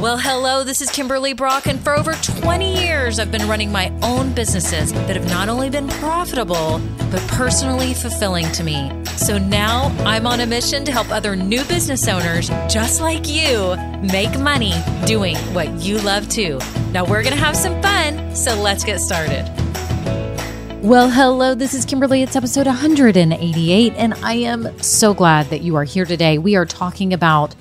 Well, 0.00 0.16
hello, 0.16 0.64
this 0.64 0.80
is 0.80 0.90
Kimberly 0.90 1.34
Brock, 1.34 1.66
and 1.66 1.78
for 1.78 1.94
over 1.94 2.14
20 2.14 2.82
years, 2.82 3.18
I've 3.18 3.30
been 3.30 3.46
running 3.46 3.70
my 3.70 3.92
own 4.02 4.32
businesses 4.32 4.94
that 4.94 5.14
have 5.14 5.28
not 5.28 5.50
only 5.50 5.68
been 5.68 5.88
profitable, 5.88 6.80
but 7.10 7.20
personally 7.28 7.92
fulfilling 7.92 8.50
to 8.52 8.64
me. 8.64 8.90
So 9.18 9.36
now 9.36 9.94
I'm 10.06 10.26
on 10.26 10.40
a 10.40 10.46
mission 10.46 10.86
to 10.86 10.90
help 10.90 11.10
other 11.10 11.36
new 11.36 11.62
business 11.64 12.08
owners 12.08 12.48
just 12.66 13.02
like 13.02 13.28
you 13.28 13.76
make 14.00 14.40
money 14.40 14.72
doing 15.04 15.36
what 15.52 15.70
you 15.82 15.98
love 15.98 16.30
too. 16.30 16.58
Now 16.92 17.04
we're 17.04 17.22
going 17.22 17.36
to 17.36 17.44
have 17.44 17.54
some 17.54 17.82
fun, 17.82 18.34
so 18.34 18.58
let's 18.58 18.84
get 18.84 19.00
started. 19.00 19.44
Well, 20.82 21.10
hello, 21.10 21.54
this 21.54 21.74
is 21.74 21.84
Kimberly. 21.84 22.22
It's 22.22 22.36
episode 22.36 22.66
188, 22.66 23.92
and 23.98 24.14
I 24.14 24.32
am 24.32 24.80
so 24.80 25.12
glad 25.12 25.50
that 25.50 25.60
you 25.60 25.76
are 25.76 25.84
here 25.84 26.06
today. 26.06 26.38
We 26.38 26.56
are 26.56 26.64
talking 26.64 27.12
about 27.12 27.54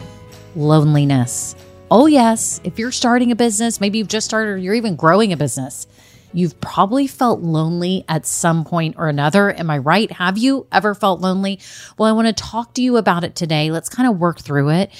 loneliness. 0.55 1.57
Oh, 1.91 2.05
yes, 2.05 2.61
if 2.63 2.77
you're 2.77 2.91
starting 2.91 3.31
a 3.31 3.35
business, 3.35 3.81
maybe 3.81 3.97
you've 3.97 4.07
just 4.07 4.27
started 4.27 4.51
or 4.51 4.57
you're 4.57 4.75
even 4.75 4.95
growing 4.95 5.33
a 5.33 5.37
business, 5.37 5.87
You've 6.31 6.59
probably 6.61 7.07
felt 7.07 7.41
lonely 7.41 8.05
at 8.07 8.25
some 8.25 8.63
point 8.63 8.95
or 8.97 9.07
another. 9.07 9.51
Am 9.51 9.69
I 9.69 9.79
right? 9.79 10.11
Have 10.11 10.37
you 10.37 10.67
ever 10.71 10.93
felt 10.93 11.21
lonely? 11.21 11.59
Well, 11.97 12.07
I 12.07 12.11
want 12.11 12.27
to 12.27 12.33
talk 12.33 12.73
to 12.75 12.81
you 12.81 12.97
about 12.97 13.23
it 13.23 13.35
today. 13.35 13.71
Let's 13.71 13.89
kind 13.89 14.07
of 14.07 14.19
work 14.19 14.39
through 14.39 14.69
it 14.69 14.91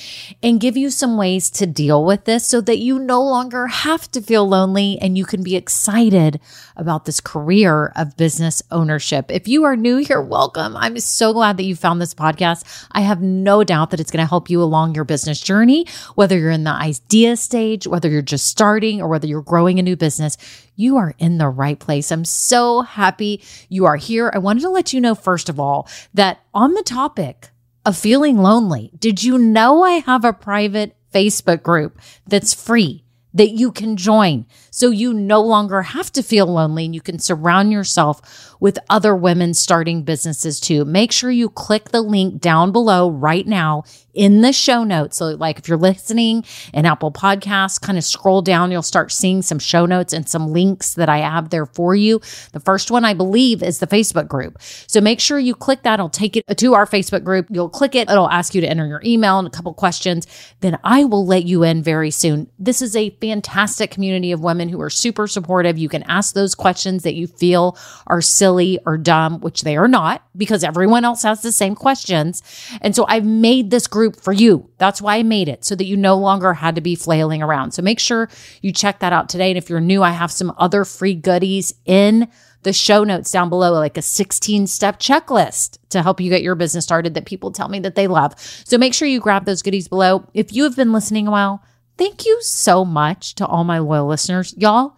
and 0.42 0.60
give 0.60 0.76
you 0.76 0.90
some 0.90 1.18
ways 1.18 1.50
to 1.52 1.68
deal 1.68 2.04
with 2.04 2.26
this 2.26 2.48
so 2.48 2.62
that 2.62 2.80
you 2.80 2.98
no 2.98 3.22
longer 3.22 3.68
have 3.68 4.10
to 4.12 4.22
feel 4.22 4.48
lonely 4.48 4.98
and 5.02 5.18
you 5.18 5.26
can 5.26 5.44
be 5.44 5.56
excited 5.56 6.40
about 6.76 7.06
this 7.06 7.20
career 7.20 7.92
of 7.96 8.18
business 8.18 8.64
ownership. 8.72 9.30
If 9.30 9.48
you 9.48 9.66
are 9.66 9.76
new 9.76 9.98
here, 9.98 10.22
welcome. 10.22 10.76
I'm 10.76 10.98
so 11.00 11.34
glad 11.34 11.58
that 11.58 11.64
you 11.64 11.76
found 11.76 12.02
this 12.02 12.14
podcast. 12.14 12.88
I 12.92 13.02
have 13.02 13.22
no 13.22 13.64
doubt 13.64 13.92
that 13.92 14.00
it's 14.00 14.12
going 14.12 14.24
to 14.24 14.30
help 14.30 14.50
you 14.50 14.64
along 14.64 14.96
your 14.96 15.04
business 15.04 15.40
journey, 15.40 15.86
whether 16.16 16.38
you're 16.38 16.50
in 16.50 16.64
the 16.64 16.72
idea 16.72 17.38
stage, 17.38 17.86
whether 17.86 18.10
you're 18.10 18.22
just 18.22 18.48
starting, 18.48 19.02
or 19.02 19.08
whether 19.08 19.28
you're 19.28 19.42
growing 19.42 19.78
a 19.78 19.84
new 19.84 19.96
business 19.96 20.38
you 20.80 20.96
are 20.96 21.14
in 21.20 21.38
the 21.38 21.50
right 21.50 21.78
place. 21.78 22.10
I'm 22.10 22.24
so 22.24 22.82
happy 22.82 23.44
you 23.68 23.86
are 23.86 23.98
here. 23.98 24.32
I 24.34 24.38
wanted 24.38 24.62
to 24.62 24.70
let 24.70 24.94
you 24.94 25.02
know, 25.02 25.14
first 25.14 25.50
of 25.50 25.60
all, 25.60 25.90
that 26.14 26.40
on 26.54 26.74
the 26.74 26.84
topic 26.84 27.50
of 27.86 27.98
feeling 27.98 28.38
lonely, 28.38 28.92
did 28.98 29.22
you 29.22 29.38
know 29.38 29.84
I 29.84 30.00
have 30.00 30.24
a 30.24 30.32
private 30.32 30.96
Facebook 31.14 31.64
group 31.64 32.00
that's 32.26 32.54
free? 32.54 33.04
that 33.32 33.52
you 33.52 33.72
can 33.72 33.96
join. 33.96 34.44
So 34.72 34.90
you 34.90 35.14
no 35.14 35.42
longer 35.42 35.84
have 35.84 36.12
to 36.14 36.24
feel 36.24 36.48
lonely 36.48 36.86
and 36.86 36.96
you 36.96 37.02
can 37.02 37.20
surround 37.20 37.72
yourself 37.72 38.49
with 38.60 38.80
other 38.90 39.16
women 39.16 39.54
starting 39.54 40.04
businesses 40.04 40.60
too. 40.60 40.86
Make 40.86 41.12
sure 41.12 41.32
you 41.32 41.50
click 41.50 41.90
the 41.90 42.02
link 42.02 42.42
down 42.42 42.72
below 42.72 43.10
right 43.10 43.48
now 43.48 43.84
in 44.14 44.42
the 44.42 44.52
show 44.52 44.84
notes. 44.84 45.18
So, 45.18 45.28
like 45.28 45.60
if 45.60 45.68
you're 45.68 45.78
listening 45.78 46.44
in 46.74 46.86
Apple 46.86 47.12
Podcasts, 47.12 47.80
kind 47.80 47.98
of 47.98 48.04
scroll 48.04 48.42
down, 48.42 48.72
you'll 48.72 48.82
start 48.82 49.12
seeing 49.12 49.42
some 49.42 49.60
show 49.60 49.86
notes 49.86 50.14
and 50.14 50.28
some 50.28 50.52
links 50.52 50.96
that 50.96 51.10
I 51.10 51.20
have 51.20 51.50
there 51.50 51.66
for 51.66 51.96
you. 51.96 52.20
The 52.52 52.60
first 52.60 52.92
one, 52.92 53.06
I 53.06 53.14
believe, 53.14 53.64
is 53.64 53.80
the 53.80 53.88
Facebook 53.88 54.28
group. 54.28 54.58
So 54.88 55.00
make 55.00 55.20
sure 55.20 55.40
you 55.40 55.56
click 55.56 55.84
that. 55.84 56.00
I'll 56.00 56.10
take 56.10 56.36
it 56.36 56.46
to 56.58 56.74
our 56.74 56.86
Facebook 56.86 57.24
group. 57.24 57.48
You'll 57.50 57.70
click 57.70 57.96
it. 57.96 58.10
It'll 58.10 58.30
ask 58.30 58.54
you 58.54 58.62
to 58.62 58.70
enter 58.70 58.86
your 58.86 59.02
email 59.06 59.40
and 59.40 59.48
a 59.48 59.52
couple 59.52 59.74
questions. 59.74 60.28
Then 60.60 60.78
I 60.84 61.06
will 61.06 61.26
let 61.26 61.46
you 61.46 61.64
in 61.64 61.82
very 61.82 62.12
soon. 62.12 62.50
This 62.60 62.82
is 62.82 62.96
a 62.96 63.12
fantastic 63.22 63.92
community 63.92 64.32
of 64.32 64.42
women 64.42 64.68
who 64.70 64.82
are 64.82 64.90
super 64.90 65.28
supportive. 65.28 65.78
You 65.78 65.88
can 65.90 66.04
ask 66.04 66.34
those 66.34 66.56
questions 66.56 67.04
that 67.04 67.16
you 67.16 67.28
feel 67.28 67.78
are 68.08 68.22
silly 68.22 68.49
or 68.86 68.98
dumb, 68.98 69.40
which 69.42 69.62
they 69.62 69.78
are 69.78 69.88
not 69.88 70.24
because 70.36 70.64
everyone 70.64 71.06
else 71.06 71.24
has 71.24 71.42
the 71.42 71.52
same 71.52 71.76
questions. 71.76 72.42
And 72.82 72.96
so 72.96 73.06
I've 73.08 73.26
made 73.26 73.70
this 73.70 73.88
group 73.88 74.20
for 74.20 74.34
you. 74.34 74.70
That's 74.78 75.02
why 75.02 75.18
I 75.18 75.24
made 75.24 75.48
it 75.48 75.66
so 75.66 75.76
that 75.76 75.86
you 75.86 75.98
no 75.98 76.18
longer 76.18 76.54
had 76.54 76.76
to 76.76 76.82
be 76.82 76.96
flailing 76.96 77.42
around. 77.42 77.72
So 77.72 77.82
make 77.82 78.00
sure 78.00 78.30
you 78.62 78.72
check 78.72 79.00
that 79.00 79.14
out 79.14 79.30
today. 79.30 79.50
And 79.50 79.58
if 79.58 79.70
you're 79.70 79.80
new, 79.80 80.04
I 80.04 80.12
have 80.12 80.32
some 80.32 80.54
other 80.58 80.86
free 80.86 81.16
goodies 81.16 81.74
in 81.86 82.28
the 82.64 82.74
show 82.74 83.04
notes 83.04 83.32
down 83.32 83.50
below, 83.50 83.72
like 83.74 83.98
a 83.98 84.02
16 84.02 84.68
step 84.68 85.00
checklist 85.00 85.78
to 85.90 86.02
help 86.02 86.20
you 86.20 86.30
get 86.30 86.44
your 86.44 86.56
business 86.56 86.84
started 86.84 87.14
that 87.14 87.26
people 87.26 87.52
tell 87.52 87.70
me 87.70 87.80
that 87.80 87.96
they 87.96 88.08
love. 88.08 88.34
So 88.38 88.78
make 88.78 88.94
sure 88.94 89.08
you 89.08 89.20
grab 89.20 89.46
those 89.46 89.62
goodies 89.62 89.88
below. 89.88 90.28
If 90.34 90.54
you 90.54 90.64
have 90.64 90.76
been 90.76 90.92
listening 90.92 91.28
a 91.28 91.32
while, 91.32 91.64
thank 91.98 92.26
you 92.26 92.38
so 92.42 92.84
much 92.84 93.36
to 93.36 93.46
all 93.46 93.64
my 93.64 93.80
loyal 93.80 94.08
listeners. 94.08 94.54
Y'all 94.58 94.98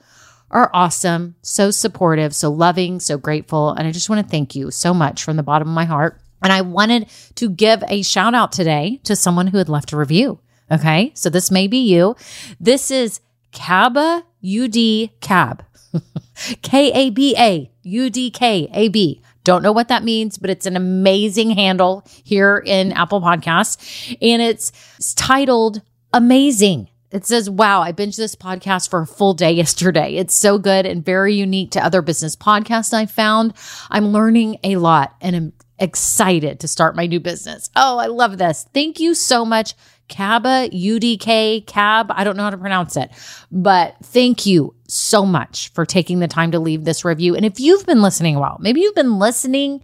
are 0.52 0.70
awesome, 0.74 1.36
so 1.42 1.72
supportive, 1.72 2.36
so 2.36 2.52
loving, 2.52 3.00
so 3.00 3.18
grateful. 3.18 3.72
And 3.72 3.88
I 3.88 3.92
just 3.92 4.10
want 4.10 4.26
to 4.26 4.30
thank 4.30 4.56
you 4.56 4.72
so 4.72 4.94
much 4.94 5.24
from 5.24 5.38
the 5.38 5.44
bottom 5.44 5.68
of 5.68 5.74
my 5.74 5.86
heart. 5.86 6.20
And 6.44 6.52
I 6.52 6.62
wanted 6.62 7.08
to 7.36 7.50
give 7.50 7.84
a 7.88 8.02
shout 8.02 8.34
out 8.34 8.52
today 8.52 9.00
to 9.04 9.16
someone 9.16 9.48
who 9.48 9.58
had 9.58 9.70
left 9.70 9.92
a 9.92 9.98
review. 9.98 10.40
Okay. 10.72 11.12
So 11.16 11.30
this 11.30 11.52
may 11.52 11.68
be 11.68 11.78
you. 11.78 12.16
This 12.60 12.92
is 12.92 13.20
Kaba 13.54 14.24
UD 14.44 15.10
Cab. 15.22 15.66
K 16.62 16.92
A 16.94 17.10
B 17.10 17.36
A 17.38 17.72
U 17.84 18.10
D 18.10 18.32
K 18.32 18.70
A 18.74 18.88
B. 18.88 19.22
Don't 19.44 19.64
know 19.64 19.72
what 19.72 19.88
that 19.88 20.04
means, 20.04 20.38
but 20.38 20.50
it's 20.50 20.66
an 20.66 20.76
amazing 20.76 21.52
handle 21.52 22.06
here 22.24 22.62
in 22.66 22.92
Apple 22.92 23.22
Podcasts. 23.22 24.16
And 24.22 24.42
it's 24.42 24.72
titled 25.16 25.82
Amazing. 26.14 26.90
It 27.12 27.26
says, 27.26 27.50
Wow, 27.50 27.82
I 27.82 27.92
binged 27.92 28.18
this 28.18 28.36
podcast 28.36 28.90
for 28.90 29.02
a 29.02 29.08
full 29.08 29.34
day 29.34 29.52
yesterday. 29.52 30.16
It's 30.16 30.36
so 30.36 30.58
good 30.58 30.86
and 30.86 31.04
very 31.04 31.34
unique 31.34 31.72
to 31.72 31.84
other 31.84 32.02
business 32.02 32.36
podcasts 32.36 32.94
I 32.94 33.06
found. 33.06 33.54
I'm 33.90 34.08
learning 34.08 34.58
a 34.64 34.78
lot 34.78 35.16
and 35.22 35.36
I'm 35.36 35.54
excited 35.80 36.60
to 36.60 36.68
start 36.68 36.96
my 36.96 37.08
new 37.08 37.20
business. 37.20 37.70
Oh, 37.76 37.98
I 37.98 38.06
love 38.06 38.38
this. 38.38 38.68
Thank 38.74 39.00
you 39.00 39.14
so 39.16 39.44
much. 39.44 39.74
Kaba, 40.10 40.70
UDK, 40.72 41.66
Cab. 41.66 42.08
I 42.10 42.24
don't 42.24 42.36
know 42.36 42.44
how 42.44 42.50
to 42.50 42.58
pronounce 42.58 42.98
it, 42.98 43.10
but 43.50 43.96
thank 44.04 44.46
you 44.46 44.76
so 44.88 45.26
much 45.26 45.70
for 45.70 45.86
taking 45.86 46.20
the 46.20 46.28
time 46.28 46.52
to 46.52 46.60
leave 46.60 46.84
this 46.84 47.06
review. 47.06 47.36
And 47.36 47.46
if 47.46 47.60
you've 47.60 47.86
been 47.86 48.02
listening 48.02 48.36
a 48.36 48.40
while, 48.40 48.58
maybe 48.60 48.82
you've 48.82 48.96
been 48.96 49.20
listening 49.20 49.84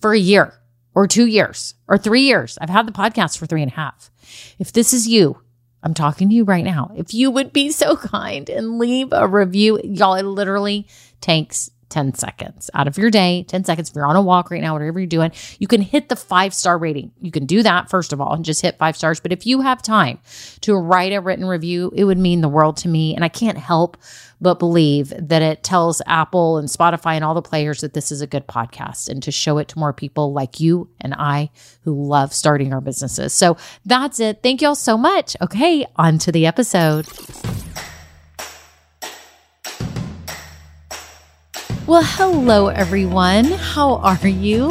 for 0.00 0.12
a 0.12 0.18
year 0.18 0.54
or 0.94 1.08
two 1.08 1.26
years 1.26 1.74
or 1.88 1.98
three 1.98 2.22
years. 2.22 2.56
I've 2.60 2.70
had 2.70 2.86
the 2.86 2.92
podcast 2.92 3.36
for 3.36 3.46
three 3.46 3.62
and 3.62 3.72
a 3.72 3.74
half. 3.74 4.10
If 4.58 4.72
this 4.72 4.92
is 4.92 5.08
you, 5.08 5.40
I'm 5.84 5.94
talking 5.94 6.30
to 6.30 6.34
you 6.34 6.44
right 6.44 6.64
now. 6.64 6.90
If 6.96 7.12
you 7.12 7.30
would 7.30 7.52
be 7.52 7.70
so 7.70 7.96
kind 7.96 8.48
and 8.48 8.78
leave 8.78 9.12
a 9.12 9.28
review, 9.28 9.80
y'all, 9.84 10.14
it 10.14 10.24
literally 10.24 10.88
takes 11.20 11.70
10 11.94 12.14
seconds 12.14 12.68
out 12.74 12.88
of 12.88 12.98
your 12.98 13.08
day, 13.08 13.44
10 13.44 13.62
seconds. 13.62 13.88
If 13.88 13.94
you're 13.94 14.04
on 14.04 14.16
a 14.16 14.20
walk 14.20 14.50
right 14.50 14.60
now, 14.60 14.72
whatever 14.72 14.98
you're 14.98 15.06
doing, 15.06 15.30
you 15.60 15.68
can 15.68 15.80
hit 15.80 16.08
the 16.08 16.16
five 16.16 16.52
star 16.52 16.76
rating. 16.76 17.12
You 17.20 17.30
can 17.30 17.46
do 17.46 17.62
that, 17.62 17.88
first 17.88 18.12
of 18.12 18.20
all, 18.20 18.32
and 18.32 18.44
just 18.44 18.62
hit 18.62 18.78
five 18.78 18.96
stars. 18.96 19.20
But 19.20 19.30
if 19.30 19.46
you 19.46 19.60
have 19.60 19.80
time 19.80 20.18
to 20.62 20.74
write 20.74 21.12
a 21.12 21.20
written 21.20 21.44
review, 21.44 21.92
it 21.94 22.02
would 22.02 22.18
mean 22.18 22.40
the 22.40 22.48
world 22.48 22.78
to 22.78 22.88
me. 22.88 23.14
And 23.14 23.24
I 23.24 23.28
can't 23.28 23.56
help 23.56 23.96
but 24.40 24.58
believe 24.58 25.12
that 25.16 25.40
it 25.40 25.62
tells 25.62 26.02
Apple 26.08 26.58
and 26.58 26.68
Spotify 26.68 27.14
and 27.14 27.22
all 27.24 27.34
the 27.34 27.40
players 27.40 27.80
that 27.82 27.94
this 27.94 28.10
is 28.10 28.20
a 28.20 28.26
good 28.26 28.48
podcast 28.48 29.08
and 29.08 29.22
to 29.22 29.30
show 29.30 29.58
it 29.58 29.68
to 29.68 29.78
more 29.78 29.92
people 29.92 30.32
like 30.32 30.58
you 30.58 30.90
and 31.00 31.14
I 31.14 31.50
who 31.84 31.94
love 31.94 32.34
starting 32.34 32.72
our 32.72 32.80
businesses. 32.80 33.32
So 33.32 33.56
that's 33.86 34.18
it. 34.18 34.42
Thank 34.42 34.62
y'all 34.62 34.74
so 34.74 34.98
much. 34.98 35.36
Okay, 35.40 35.86
on 35.94 36.18
to 36.18 36.32
the 36.32 36.44
episode. 36.44 37.06
Well, 41.86 42.02
hello, 42.02 42.68
everyone. 42.68 43.44
How 43.44 43.96
are 43.96 44.26
you? 44.26 44.70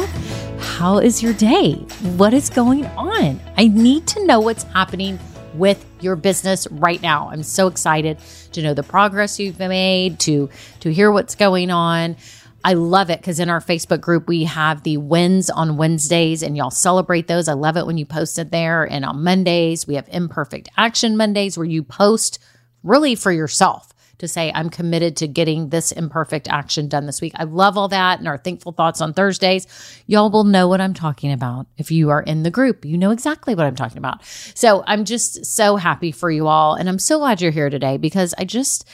How 0.58 0.98
is 0.98 1.22
your 1.22 1.32
day? 1.32 1.74
What 2.16 2.34
is 2.34 2.50
going 2.50 2.86
on? 2.86 3.40
I 3.56 3.68
need 3.68 4.08
to 4.08 4.26
know 4.26 4.40
what's 4.40 4.64
happening 4.64 5.20
with 5.54 5.86
your 6.00 6.16
business 6.16 6.66
right 6.72 7.00
now. 7.00 7.28
I'm 7.30 7.44
so 7.44 7.68
excited 7.68 8.18
to 8.50 8.62
know 8.62 8.74
the 8.74 8.82
progress 8.82 9.38
you've 9.38 9.60
made, 9.60 10.18
to 10.20 10.50
to 10.80 10.92
hear 10.92 11.12
what's 11.12 11.36
going 11.36 11.70
on. 11.70 12.16
I 12.64 12.72
love 12.74 13.10
it 13.10 13.20
because 13.20 13.38
in 13.38 13.48
our 13.48 13.60
Facebook 13.60 14.00
group, 14.00 14.26
we 14.26 14.42
have 14.42 14.82
the 14.82 14.96
wins 14.96 15.50
on 15.50 15.76
Wednesdays 15.76 16.42
and 16.42 16.56
y'all 16.56 16.72
celebrate 16.72 17.28
those. 17.28 17.46
I 17.46 17.52
love 17.52 17.76
it 17.76 17.86
when 17.86 17.96
you 17.96 18.06
post 18.06 18.40
it 18.40 18.50
there. 18.50 18.82
And 18.82 19.04
on 19.04 19.22
Mondays, 19.22 19.86
we 19.86 19.94
have 19.94 20.08
imperfect 20.10 20.68
action 20.76 21.16
Mondays 21.16 21.56
where 21.56 21.64
you 21.64 21.84
post 21.84 22.40
really 22.82 23.14
for 23.14 23.30
yourself 23.30 23.93
to 24.18 24.28
say, 24.28 24.52
I'm 24.54 24.70
committed 24.70 25.16
to 25.18 25.28
getting 25.28 25.68
this 25.68 25.92
imperfect 25.92 26.48
action 26.48 26.88
done 26.88 27.06
this 27.06 27.20
week. 27.20 27.32
I 27.36 27.44
love 27.44 27.76
all 27.76 27.88
that. 27.88 28.18
And 28.18 28.28
our 28.28 28.38
thankful 28.38 28.72
thoughts 28.72 29.00
on 29.00 29.12
Thursdays. 29.12 29.66
Y'all 30.06 30.30
will 30.30 30.44
know 30.44 30.68
what 30.68 30.80
I'm 30.80 30.94
talking 30.94 31.32
about. 31.32 31.66
If 31.76 31.90
you 31.90 32.10
are 32.10 32.22
in 32.22 32.42
the 32.42 32.50
group, 32.50 32.84
you 32.84 32.96
know 32.96 33.10
exactly 33.10 33.54
what 33.54 33.66
I'm 33.66 33.74
talking 33.74 33.98
about. 33.98 34.24
So 34.24 34.84
I'm 34.86 35.04
just 35.04 35.46
so 35.46 35.76
happy 35.76 36.12
for 36.12 36.30
you 36.30 36.46
all. 36.46 36.74
And 36.74 36.88
I'm 36.88 36.98
so 36.98 37.18
glad 37.18 37.40
you're 37.40 37.50
here 37.50 37.70
today 37.70 37.96
because 37.96 38.34
I 38.38 38.44
just, 38.44 38.88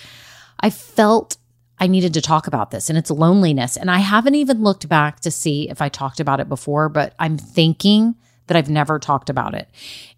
I 0.61 0.71
felt 0.71 1.37
I 1.79 1.87
needed 1.87 2.15
to 2.15 2.21
talk 2.21 2.47
about 2.47 2.71
this 2.71 2.91
and 2.91 2.99
it's 2.99 3.11
loneliness. 3.11 3.77
And 3.77 3.91
I 3.91 3.99
haven't 3.99 4.35
even 4.35 4.63
looked 4.63 4.89
back 4.89 5.21
to 5.21 5.31
see 5.31 5.69
if 5.71 5.81
I 5.81 5.89
talked 5.89 6.21
about 6.21 6.41
it 6.41 6.49
before, 6.49 6.89
but 6.89 7.15
I'm 7.19 7.39
thinking 7.39 8.17
that 8.47 8.57
I've 8.57 8.69
never 8.69 8.99
talked 8.99 9.31
about 9.31 9.55
it. 9.55 9.69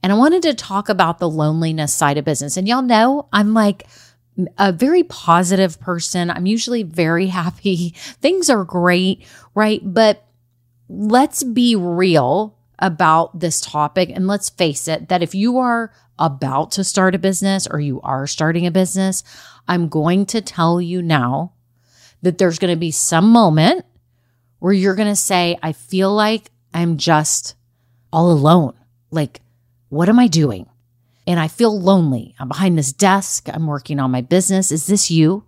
And 0.03 0.11
I 0.11 0.17
wanted 0.17 0.43
to 0.45 0.55
talk 0.55 0.89
about 0.89 1.19
the 1.19 1.29
loneliness 1.29 1.93
side 1.93 2.17
of 2.17 2.25
business. 2.25 2.57
And 2.57 2.67
y'all 2.67 2.83
know 2.83 3.29
I'm 3.33 3.53
like, 3.53 3.87
a 4.59 4.73
very 4.73 5.03
positive 5.03 5.79
person. 5.81 6.31
I'm 6.31 6.47
usually 6.47 6.83
very 6.83 7.27
happy. 7.27 7.91
Things 7.97 8.49
are 8.49 8.65
great, 8.65 9.27
right? 9.55 9.81
But 9.85 10.25
let's 10.89 11.43
be 11.43 11.77
real 11.77 12.57
about 12.79 13.39
this 13.39 13.61
topic. 13.61 14.11
And 14.11 14.27
let's 14.27 14.51
face 14.51 14.89
it, 14.89 15.09
that 15.09 15.23
if 15.23 15.35
you 15.35 15.59
are 15.59 15.93
about 16.19 16.73
to 16.73 16.85
start 16.85 17.15
a 17.15 17.19
business 17.19 17.67
or 17.67 17.81
you 17.81 18.01
are 18.03 18.27
starting 18.27 18.67
a 18.67 18.71
business, 18.71 19.23
I'm 19.69 19.89
going 19.89 20.27
to 20.27 20.41
tell 20.41 20.81
you 20.81 21.03
now 21.03 21.53
that 22.23 22.39
there's 22.39 22.59
going 22.59 22.73
to 22.73 22.79
be 22.79 22.91
some 22.91 23.31
moment 23.31 23.85
where 24.59 24.73
you're 24.73 24.95
going 24.95 25.09
to 25.09 25.17
say, 25.17 25.59
I 25.63 25.73
feel 25.73 26.13
like 26.13 26.51
I'm 26.73 26.97
just 26.97 27.55
all 28.13 28.31
alone. 28.31 28.75
Like, 29.11 29.41
what 29.89 30.09
am 30.09 30.19
I 30.19 30.27
doing? 30.27 30.69
And 31.27 31.39
I 31.39 31.49
feel 31.49 31.79
lonely. 31.79 32.35
I'm 32.39 32.49
behind 32.49 32.77
this 32.77 32.93
desk. 32.93 33.49
I'm 33.53 33.67
working 33.67 34.01
on 34.01 34.11
my 34.11 34.21
business. 34.21 34.73
Is 34.73 34.87
this 34.87 35.11
you? 35.11 35.45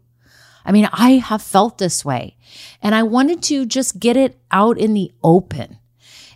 I 0.64 0.72
mean, 0.72 0.88
I 0.92 1.12
have 1.12 1.42
felt 1.42 1.78
this 1.78 2.04
way 2.04 2.36
and 2.80 2.94
I 2.94 3.02
wanted 3.02 3.42
to 3.44 3.66
just 3.66 4.00
get 4.00 4.16
it 4.16 4.38
out 4.50 4.78
in 4.78 4.94
the 4.94 5.12
open 5.22 5.78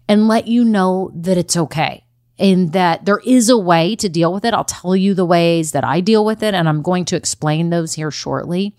and 0.08 0.29
let 0.29 0.49
you 0.49 0.64
know 0.64 1.11
that 1.14 1.38
it's 1.38 1.56
okay 1.56 2.05
and 2.38 2.73
that 2.73 3.05
there 3.05 3.20
is 3.25 3.49
a 3.49 3.58
way 3.58 3.96
to 3.96 4.08
deal 4.08 4.32
with 4.32 4.44
it. 4.44 4.55
I'll 4.55 4.64
tell 4.64 4.94
you 4.94 5.14
the 5.14 5.25
ways 5.25 5.73
that 5.73 5.85
I 5.85 6.00
deal 6.00 6.25
with 6.25 6.43
it 6.43 6.55
and 6.55 6.69
I'm 6.69 6.82
going 6.82 7.05
to 7.06 7.17
explain 7.17 7.70
those 7.70 7.94
here 7.94 8.11
shortly. 8.11 8.76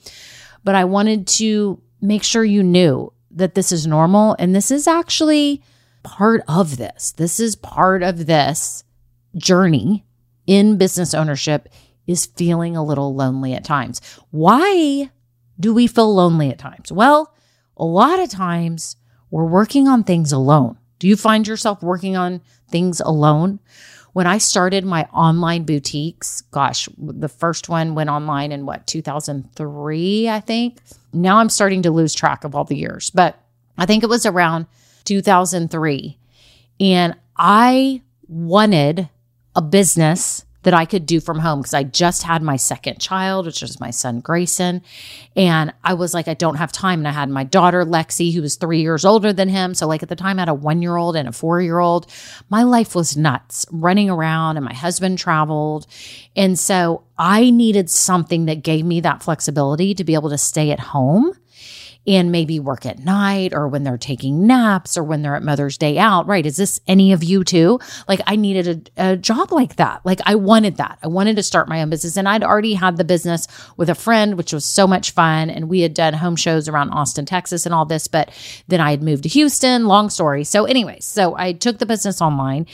But 0.64 0.76
I 0.76 0.86
wanted 0.86 1.28
to 1.28 1.82
make 2.02 2.24
sure 2.24 2.44
you 2.44 2.64
knew 2.64 3.12
that 3.32 3.56
this 3.56 3.72
is 3.72 3.88
normal 3.88 4.36
and 4.40 4.56
this 4.56 4.72
is 4.72 4.88
actually 4.88 5.64
part 6.04 6.42
of 6.48 6.78
this. 6.78 7.12
This 7.12 7.40
is 7.40 7.56
part 7.56 8.04
of 8.04 8.26
this 8.26 8.84
journey 9.36 10.06
in 10.50 10.80
business 10.80 11.14
ownership 11.14 11.70
is 12.08 12.26
feeling 12.26 12.76
a 12.76 12.84
little 12.84 13.14
lonely 13.14 13.54
at 13.54 13.64
times. 13.64 14.02
Why 14.32 15.12
do 15.60 15.76
we 15.76 15.86
feel 15.86 16.12
lonely 16.12 16.50
at 16.50 16.58
times? 16.58 16.92
Well, 16.92 17.36
a 17.78 17.86
lot 17.86 18.20
of 18.20 18.32
times 18.32 18.96
we're 19.30 19.46
working 19.46 19.88
on 19.88 20.04
things 20.04 20.32
alone. 20.32 20.80
Do 20.98 21.08
you 21.08 21.16
find 21.16 21.48
yourself 21.48 21.84
working 21.84 22.18
on 22.18 22.42
things 22.68 23.00
alone? 23.00 23.60
When 24.14 24.26
I 24.26 24.40
started 24.40 24.84
my 24.84 25.04
online 25.14 25.66
boutiques, 25.66 26.42
gosh, 26.50 26.90
the 26.98 27.30
first 27.30 27.70
one 27.70 27.94
went 27.94 28.10
online 28.10 28.52
in 28.52 28.66
what, 28.66 28.88
2003, 28.88 30.30
I 30.30 30.40
think. 30.40 30.80
Now 31.14 31.38
I'm 31.38 31.50
starting 31.50 31.84
to 31.84 31.92
lose 31.92 32.16
track 32.16 32.44
of 32.44 32.56
all 32.56 32.64
the 32.64 32.76
years, 32.76 33.12
but 33.12 33.40
I 33.78 33.86
think 33.86 34.04
it 34.04 34.10
was 34.10 34.26
around 34.26 34.66
2003. 35.04 36.18
And 36.80 37.16
I 37.38 38.02
wanted 38.28 39.10
a 39.60 39.62
business 39.62 40.46
that 40.64 40.74
I 40.74 40.86
could 40.86 41.06
do 41.06 41.20
from 41.20 41.40
home 41.40 41.60
because 41.60 41.74
I 41.74 41.84
just 41.84 42.24
had 42.24 42.42
my 42.42 42.56
second 42.56 43.00
child, 43.00 43.46
which 43.46 43.62
was 43.62 43.80
my 43.82 43.92
son 43.92 44.22
Grayson. 44.22 44.82
And 45.36 45.74
I 45.84 45.96
was 45.96 46.14
like, 46.14 46.30
I 46.30 46.34
don't 46.34 46.56
have 46.56 46.72
time. 46.72 47.00
And 47.00 47.08
I 47.10 47.12
had 47.12 47.30
my 47.30 47.44
daughter 47.44 47.84
Lexi, 47.86 48.34
who 48.34 48.42
was 48.42 48.56
three 48.56 48.82
years 48.82 49.04
older 49.04 49.34
than 49.34 49.50
him. 49.50 49.74
So, 49.74 49.86
like, 49.86 50.02
at 50.02 50.08
the 50.08 50.16
time, 50.16 50.38
I 50.38 50.44
had 50.44 50.50
a 50.50 50.54
one 50.54 50.82
year 50.82 50.96
old 50.96 51.18
and 51.18 51.28
a 51.28 51.34
four 51.34 51.62
year 51.62 51.80
old. 51.80 52.10
My 52.50 52.64
life 52.64 52.96
was 52.96 53.18
nuts 53.18 53.66
running 53.70 54.10
around, 54.10 54.56
and 54.56 54.66
my 54.66 54.74
husband 54.74 55.18
traveled. 55.18 55.88
And 56.38 56.58
so, 56.58 57.04
I 57.18 57.50
needed 57.50 57.90
something 57.90 58.46
that 58.46 58.64
gave 58.64 58.86
me 58.86 59.02
that 59.02 59.24
flexibility 59.24 59.94
to 59.94 60.06
be 60.06 60.14
able 60.14 60.30
to 60.30 60.38
stay 60.38 60.72
at 60.72 60.80
home 60.80 61.34
and 62.10 62.32
maybe 62.32 62.60
work 62.60 62.88
at 62.88 62.98
night 62.98 63.54
or 63.54 63.68
when 63.68 63.84
they're 63.84 63.96
taking 63.96 64.48
naps 64.48 64.98
or 64.98 65.04
when 65.04 65.22
they're 65.22 65.36
at 65.36 65.44
Mother's 65.44 65.78
Day 65.78 66.00
out, 66.00 66.26
right? 66.26 66.44
Is 66.44 66.58
this 66.58 66.82
any 66.88 67.14
of 67.14 67.24
you 67.24 67.44
too? 67.44 67.80
Like, 68.08 68.20
I 68.26 68.36
needed 68.36 68.90
a, 68.98 69.12
a, 69.12 69.16
job 69.16 69.52
like 69.52 69.76
that. 69.76 70.04
Like, 70.04 70.20
I 70.26 70.34
wanted 70.34 70.78
that. 70.78 70.98
I 71.04 71.08
wanted 71.08 71.36
to 71.36 71.44
start 71.44 71.70
my 71.70 71.84
own 71.84 71.92
business. 71.92 72.18
And 72.18 72.28
I'd 72.28 72.44
already 72.44 72.74
had 72.74 72.98
the 72.98 73.04
business 73.04 73.48
with 73.78 73.92
a 73.92 73.96
friend, 73.96 74.40
which 74.40 74.52
was 74.52 74.66
so 74.66 74.88
much 74.88 75.12
fun. 75.12 75.52
And 75.52 75.70
we 75.70 75.82
had 75.82 75.94
done 75.94 76.16
home 76.16 76.36
shows 76.36 76.68
around 76.68 76.90
Austin, 76.90 77.28
Texas, 77.28 77.68
and 77.68 77.76
all 77.76 77.86
this. 77.86 78.08
But 78.08 78.32
then 78.68 78.82
I 78.82 78.90
had 78.90 79.04
moved 79.04 79.22
to 79.24 79.30
Houston. 79.30 79.86
Long 79.86 80.10
story. 80.10 80.44
So, 80.46 80.66
anyways, 80.66 81.06
so 81.06 81.38
I 81.38 81.54
took 81.54 81.78
the 81.78 81.86
business 81.86 82.24
online 82.24 82.66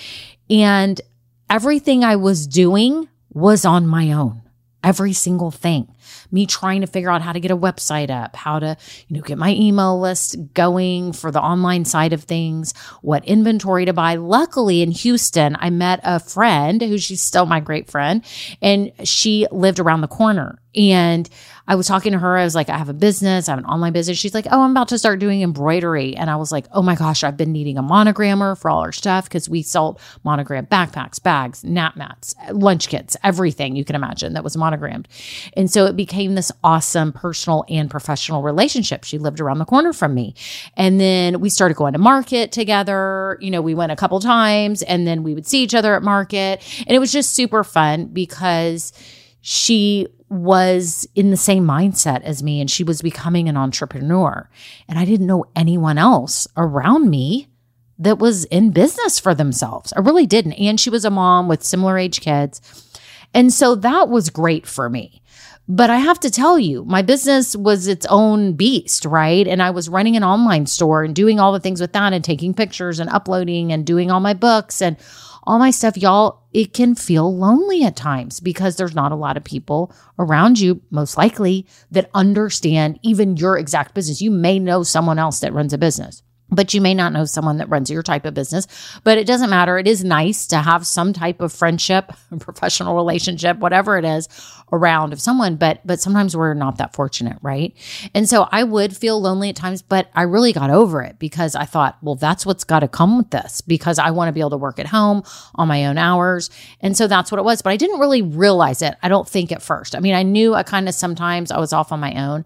and 0.50 1.02
everything 1.50 2.06
I 2.06 2.16
was 2.16 2.48
doing 2.48 3.10
was 3.34 3.66
on 3.66 3.86
my 3.86 4.14
own 4.14 4.44
every 4.86 5.14
single 5.14 5.50
thing. 5.50 5.94
Me 6.32 6.46
trying 6.46 6.82
to 6.82 6.88
figure 6.88 7.10
out 7.10 7.22
how 7.22 7.34
to 7.34 7.40
get 7.40 7.52
a 7.52 7.58
website 7.58 8.10
up, 8.10 8.36
how 8.36 8.60
to, 8.60 8.78
you 9.08 9.16
know, 9.18 9.22
get 9.22 9.38
my 9.38 9.52
email 9.52 10.00
list 10.00 10.36
going 10.54 11.14
for 11.14 11.32
the 11.32 11.42
online 11.42 11.86
side 11.86 12.14
of 12.14 12.24
things, 12.24 12.74
what 13.02 13.26
inventory 13.26 13.86
to 13.86 13.94
buy. 13.94 14.16
Luckily 14.16 14.82
in 14.82 14.92
Houston, 14.92 15.56
I 15.60 15.70
met 15.70 16.00
a 16.04 16.20
friend 16.20 16.82
who 16.82 16.98
she's 16.98 17.22
still 17.22 17.46
my 17.46 17.60
great 17.60 17.90
friend 17.90 18.24
and 18.62 18.92
she 19.04 19.48
lived 19.52 19.80
around 19.80 20.02
the 20.02 20.08
corner 20.08 20.60
and 20.76 21.30
I 21.68 21.76
was 21.76 21.88
talking 21.88 22.12
to 22.12 22.20
her. 22.20 22.38
I 22.38 22.44
was 22.44 22.54
like, 22.54 22.70
I 22.70 22.78
have 22.78 22.90
a 22.90 22.94
business, 22.94 23.48
I 23.48 23.54
have 23.54 23.60
an 23.60 23.66
online 23.66 23.94
business. 23.94 24.18
She's 24.18 24.34
like, 24.34 24.46
Oh, 24.52 24.62
I'm 24.62 24.72
about 24.72 24.90
to 24.90 25.00
start 25.00 25.20
doing 25.20 25.42
embroidery. 25.42 26.16
And 26.16 26.30
I 26.30 26.36
was 26.36 26.52
like, 26.52 26.68
Oh 26.72 26.82
my 26.82 26.96
gosh, 26.96 27.24
I've 27.24 27.38
been 27.38 27.52
needing 27.52 27.78
a 27.78 27.84
monogrammer 27.84 28.58
for 28.58 28.70
all 28.70 28.82
our 28.82 28.92
stuff 28.92 29.26
because 29.26 29.50
we 29.50 29.62
sold 29.62 30.00
monogram 30.24 30.66
backpacks, 30.68 31.22
bags, 31.22 31.64
nap 31.64 31.96
mats, 31.96 32.36
lunch 32.52 32.90
kits, 32.90 33.18
everything 33.24 33.76
you 33.76 33.86
can 33.86 33.96
imagine 33.96 34.34
that 34.34 34.44
was 34.44 34.58
monogrammed. 34.58 35.08
And 35.54 35.72
so 35.72 35.92
it 35.96 35.98
became 35.98 36.36
this 36.36 36.52
awesome 36.64 37.14
personal 37.14 37.64
and 37.70 37.90
professional 37.90 38.44
relationship. 38.44 39.06
She 39.06 39.18
lived 39.18 39.40
around 39.40 39.60
the 39.60 39.66
corner 39.66 39.94
from 39.94 40.14
me. 40.14 40.36
And 40.76 41.00
then 41.00 41.40
we 41.40 41.50
started 41.50 41.76
going 41.76 41.94
to 41.94 42.00
market 42.00 42.52
together. 42.52 43.38
You 43.40 43.50
know, 43.50 43.62
we 43.62 43.74
went 43.74 43.94
a 43.94 43.96
couple 43.96 44.20
times 44.20 44.82
and 44.82 45.08
then 45.08 45.24
we 45.24 45.34
would 45.34 45.48
see 45.48 45.64
each 45.64 45.74
other 45.74 45.96
at 45.96 46.04
market. 46.04 46.62
And 46.86 46.92
it 46.96 47.00
was 47.00 47.14
just 47.14 47.32
super 47.32 47.64
fun 47.64 48.08
because 48.08 48.92
she 49.40 50.08
was 50.30 51.08
in 51.16 51.32
the 51.32 51.38
same 51.38 51.66
mindset 51.66 52.22
as 52.24 52.44
me 52.44 52.60
and 52.60 52.70
she 52.70 52.84
was 52.84 53.02
becoming 53.02 53.48
an 53.48 53.56
entrepreneur. 53.56 54.50
And 54.90 55.00
I 55.00 55.06
didn't 55.06 55.28
know 55.28 55.46
anyone 55.56 55.98
else 55.98 56.46
around 56.58 57.10
me 57.10 57.48
that 58.00 58.20
was 58.20 58.44
in 58.46 58.72
business 58.72 59.18
for 59.18 59.34
themselves. 59.34 59.94
I 59.96 60.02
really 60.02 60.26
didn't. 60.26 60.54
And 60.54 60.78
she 60.78 60.90
was 60.90 61.06
a 61.06 61.10
mom 61.10 61.48
with 61.48 61.64
similar 61.64 61.98
age 61.98 62.20
kids. 62.20 62.60
And 63.34 63.54
so 63.54 63.76
that 63.76 64.10
was 64.10 64.30
great 64.30 64.66
for 64.66 64.90
me. 64.90 65.22
But 65.68 65.90
I 65.90 65.98
have 65.98 66.20
to 66.20 66.30
tell 66.30 66.60
you, 66.60 66.86
my 66.86 67.02
business 67.02 67.56
was 67.56 67.88
its 67.88 68.06
own 68.08 68.54
beast, 68.54 69.04
right? 69.04 69.48
And 69.48 69.64
I 69.64 69.72
was 69.72 69.90
running 69.90 70.16
an 70.16 70.24
online 70.24 70.68
store 70.68 71.04
and 71.04 71.16
doing 71.16 71.40
all 71.40 71.54
the 71.54 71.60
things 71.60 71.82
with 71.82 71.94
that 71.94 72.14
and 72.14 72.24
taking 72.24 72.54
pictures 72.54 73.00
and 73.00 73.10
uploading 73.10 73.72
and 73.72 73.86
doing 73.86 74.12
all 74.12 74.20
my 74.20 74.36
books 74.36 74.82
and 74.82 74.96
all 75.48 75.60
my 75.60 75.72
stuff, 75.72 75.98
y'all, 75.98 76.44
it 76.54 76.74
can 76.74 76.96
feel 76.96 77.36
lonely 77.36 77.84
at 77.84 77.96
times 77.96 78.40
because 78.40 78.76
there's 78.76 78.96
not 78.96 79.12
a 79.12 79.16
lot 79.16 79.38
of 79.38 79.44
people 79.44 79.94
around 80.18 80.60
you, 80.60 80.82
most 80.90 81.18
likely, 81.18 81.68
that 81.92 82.10
understand 82.14 83.00
even 83.04 83.38
your 83.38 83.58
exact 83.58 83.94
business. 83.94 84.22
You 84.22 84.32
may 84.32 84.58
know 84.60 84.84
someone 84.84 85.20
else 85.20 85.40
that 85.40 85.54
runs 85.54 85.74
a 85.74 85.78
business 85.78 86.24
but 86.56 86.74
you 86.74 86.82
may 86.82 86.94
not 86.94 87.14
know 87.14 87.26
someone 87.26 87.58
that 87.58 87.70
runs 87.70 87.90
your 87.90 88.04
type 88.04 88.26
of 88.26 88.34
business. 88.34 88.68
But 89.04 89.18
it 89.18 89.28
doesn't 89.28 89.50
matter. 89.50 89.78
It 89.78 89.88
is 89.88 90.04
nice 90.04 90.48
to 90.48 90.58
have 90.58 90.88
some 90.88 91.14
type 91.14 91.42
of 91.42 91.54
friendship, 91.54 92.12
professional 92.40 92.96
relationship, 92.96 93.58
whatever 93.58 93.98
it 93.98 94.06
is 94.06 94.28
around 94.72 95.14
of 95.14 95.22
someone. 95.22 95.56
But 95.56 95.86
but 95.86 96.00
sometimes 96.00 96.36
we're 96.36 96.54
not 96.54 96.78
that 96.78 96.94
fortunate, 96.94 97.38
right? 97.42 97.74
And 98.14 98.28
so 98.28 98.48
I 98.52 98.64
would 98.64 98.96
feel 98.96 99.20
lonely 99.22 99.50
at 99.50 99.56
times, 99.56 99.82
but 99.82 100.10
I 100.16 100.24
really 100.24 100.54
got 100.54 100.70
over 100.70 101.02
it 101.02 101.20
because 101.20 101.56
I 101.56 101.66
thought, 101.66 101.98
well, 102.02 102.16
that's 102.16 102.46
what's 102.46 102.64
got 102.64 102.80
to 102.80 102.88
come 102.88 103.18
with 103.18 103.32
this 103.32 103.62
because 103.62 104.00
I 104.00 104.12
want 104.12 104.30
to 104.30 104.34
be 104.34 104.40
able 104.40 104.52
to 104.52 104.58
work 104.58 104.80
at 104.80 104.88
home 104.88 105.24
on 105.56 105.68
my 105.68 105.86
own 105.86 105.98
hours. 105.98 106.50
And 106.82 106.96
so 106.98 107.08
that's 107.08 107.32
what 107.32 107.40
it 107.40 107.46
was. 107.46 107.62
But 107.62 107.72
I 107.72 107.78
didn't 107.78 108.00
really 108.00 108.22
realize 108.22 108.82
it. 108.82 108.96
I 109.04 109.10
don't 109.10 109.28
think 109.28 109.52
at 109.52 109.62
first. 109.62 109.96
I 109.96 110.00
mean, 110.00 110.16
I 110.16 110.24
knew 110.24 110.56
I 110.56 110.64
kind 110.64 110.90
of 110.90 110.96
sometimes 110.96 111.52
I 111.52 111.60
was 111.60 111.74
off 111.74 111.92
on 111.92 112.00
my 112.00 112.14
own. 112.16 112.46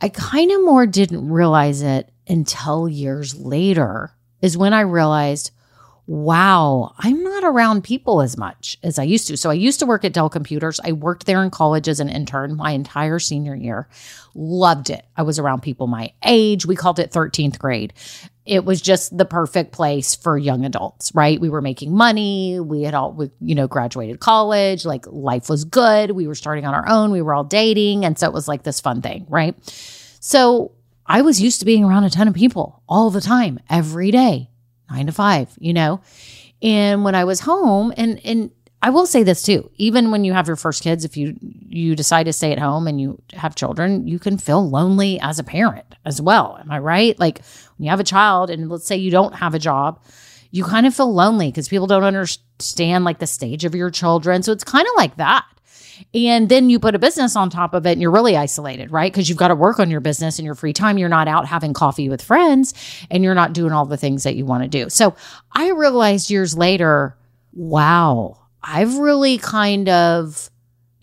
I 0.00 0.08
kind 0.08 0.50
of 0.50 0.64
more 0.64 0.84
didn't 0.86 1.28
realize 1.30 1.80
it 1.82 2.10
until 2.28 2.88
years 2.88 3.34
later 3.34 4.12
is 4.40 4.56
when 4.56 4.72
I 4.72 4.80
realized, 4.80 5.52
wow, 6.06 6.94
I'm 6.98 7.22
not 7.22 7.44
around 7.44 7.84
people 7.84 8.20
as 8.20 8.36
much 8.36 8.76
as 8.82 8.98
I 8.98 9.04
used 9.04 9.28
to. 9.28 9.36
So 9.36 9.50
I 9.50 9.54
used 9.54 9.78
to 9.80 9.86
work 9.86 10.04
at 10.04 10.12
Dell 10.12 10.28
Computers. 10.28 10.80
I 10.84 10.92
worked 10.92 11.26
there 11.26 11.42
in 11.42 11.50
college 11.50 11.88
as 11.88 12.00
an 12.00 12.08
intern 12.08 12.56
my 12.56 12.72
entire 12.72 13.18
senior 13.18 13.54
year. 13.54 13.88
Loved 14.34 14.90
it. 14.90 15.06
I 15.16 15.22
was 15.22 15.38
around 15.38 15.62
people 15.62 15.86
my 15.86 16.12
age. 16.24 16.66
We 16.66 16.76
called 16.76 16.98
it 16.98 17.12
13th 17.12 17.58
grade. 17.58 17.92
It 18.44 18.64
was 18.64 18.82
just 18.82 19.16
the 19.16 19.24
perfect 19.24 19.70
place 19.70 20.16
for 20.16 20.36
young 20.36 20.64
adults, 20.64 21.14
right? 21.14 21.40
We 21.40 21.48
were 21.48 21.62
making 21.62 21.94
money. 21.94 22.58
We 22.58 22.82
had 22.82 22.94
all, 22.94 23.28
you 23.40 23.54
know, 23.54 23.68
graduated 23.68 24.18
college. 24.18 24.84
Like 24.84 25.06
life 25.06 25.48
was 25.48 25.64
good. 25.64 26.10
We 26.10 26.26
were 26.26 26.34
starting 26.34 26.66
on 26.66 26.74
our 26.74 26.88
own. 26.88 27.12
We 27.12 27.22
were 27.22 27.34
all 27.34 27.44
dating. 27.44 28.04
And 28.04 28.18
so 28.18 28.26
it 28.26 28.32
was 28.32 28.48
like 28.48 28.64
this 28.64 28.80
fun 28.80 29.00
thing, 29.00 29.26
right? 29.28 29.54
So 30.18 30.72
I 31.12 31.20
was 31.20 31.42
used 31.42 31.58
to 31.60 31.66
being 31.66 31.84
around 31.84 32.04
a 32.04 32.10
ton 32.10 32.26
of 32.26 32.32
people 32.32 32.82
all 32.88 33.10
the 33.10 33.20
time, 33.20 33.60
every 33.68 34.10
day, 34.10 34.48
nine 34.90 35.04
to 35.06 35.12
five, 35.12 35.50
you 35.58 35.74
know? 35.74 36.00
And 36.62 37.04
when 37.04 37.14
I 37.14 37.24
was 37.24 37.40
home, 37.40 37.92
and, 37.98 38.18
and, 38.24 38.50
I 38.84 38.90
will 38.90 39.06
say 39.06 39.22
this 39.22 39.44
too. 39.44 39.70
Even 39.76 40.10
when 40.10 40.24
you 40.24 40.32
have 40.32 40.48
your 40.48 40.56
first 40.56 40.82
kids, 40.82 41.04
if 41.04 41.16
you 41.16 41.36
you 41.68 41.94
decide 41.94 42.24
to 42.24 42.32
stay 42.32 42.50
at 42.50 42.58
home 42.58 42.88
and 42.88 43.00
you 43.00 43.22
have 43.32 43.54
children, 43.54 44.08
you 44.08 44.18
can 44.18 44.38
feel 44.38 44.68
lonely 44.68 45.20
as 45.20 45.38
a 45.38 45.44
parent 45.44 45.86
as 46.04 46.20
well. 46.20 46.58
Am 46.58 46.68
I 46.68 46.80
right? 46.80 47.16
Like 47.16 47.42
when 47.76 47.84
you 47.84 47.90
have 47.90 48.00
a 48.00 48.04
child 48.04 48.50
and 48.50 48.68
let's 48.68 48.84
say 48.84 48.96
you 48.96 49.12
don't 49.12 49.36
have 49.36 49.54
a 49.54 49.60
job, 49.60 50.02
you 50.50 50.64
kind 50.64 50.84
of 50.84 50.96
feel 50.96 51.14
lonely 51.14 51.46
because 51.46 51.68
people 51.68 51.86
don't 51.86 52.02
understand 52.02 53.04
like 53.04 53.20
the 53.20 53.26
stage 53.28 53.64
of 53.64 53.76
your 53.76 53.88
children. 53.90 54.42
So 54.42 54.50
it's 54.50 54.64
kind 54.64 54.88
of 54.88 54.94
like 54.96 55.16
that. 55.16 55.44
And 56.14 56.48
then 56.48 56.70
you 56.70 56.78
put 56.78 56.94
a 56.94 56.98
business 56.98 57.36
on 57.36 57.50
top 57.50 57.74
of 57.74 57.86
it 57.86 57.92
and 57.92 58.02
you're 58.02 58.10
really 58.10 58.36
isolated, 58.36 58.90
right? 58.90 59.12
Because 59.12 59.28
you've 59.28 59.38
got 59.38 59.48
to 59.48 59.54
work 59.54 59.78
on 59.78 59.90
your 59.90 60.00
business 60.00 60.38
in 60.38 60.44
your 60.44 60.54
free 60.54 60.72
time. 60.72 60.98
You're 60.98 61.08
not 61.08 61.28
out 61.28 61.46
having 61.46 61.72
coffee 61.72 62.08
with 62.08 62.22
friends 62.22 62.74
and 63.10 63.24
you're 63.24 63.34
not 63.34 63.52
doing 63.52 63.72
all 63.72 63.86
the 63.86 63.96
things 63.96 64.24
that 64.24 64.36
you 64.36 64.44
want 64.44 64.62
to 64.62 64.68
do. 64.68 64.90
So 64.90 65.14
I 65.52 65.70
realized 65.70 66.30
years 66.30 66.56
later, 66.56 67.16
wow, 67.52 68.38
I've 68.62 68.96
really 68.96 69.38
kind 69.38 69.88
of 69.88 70.50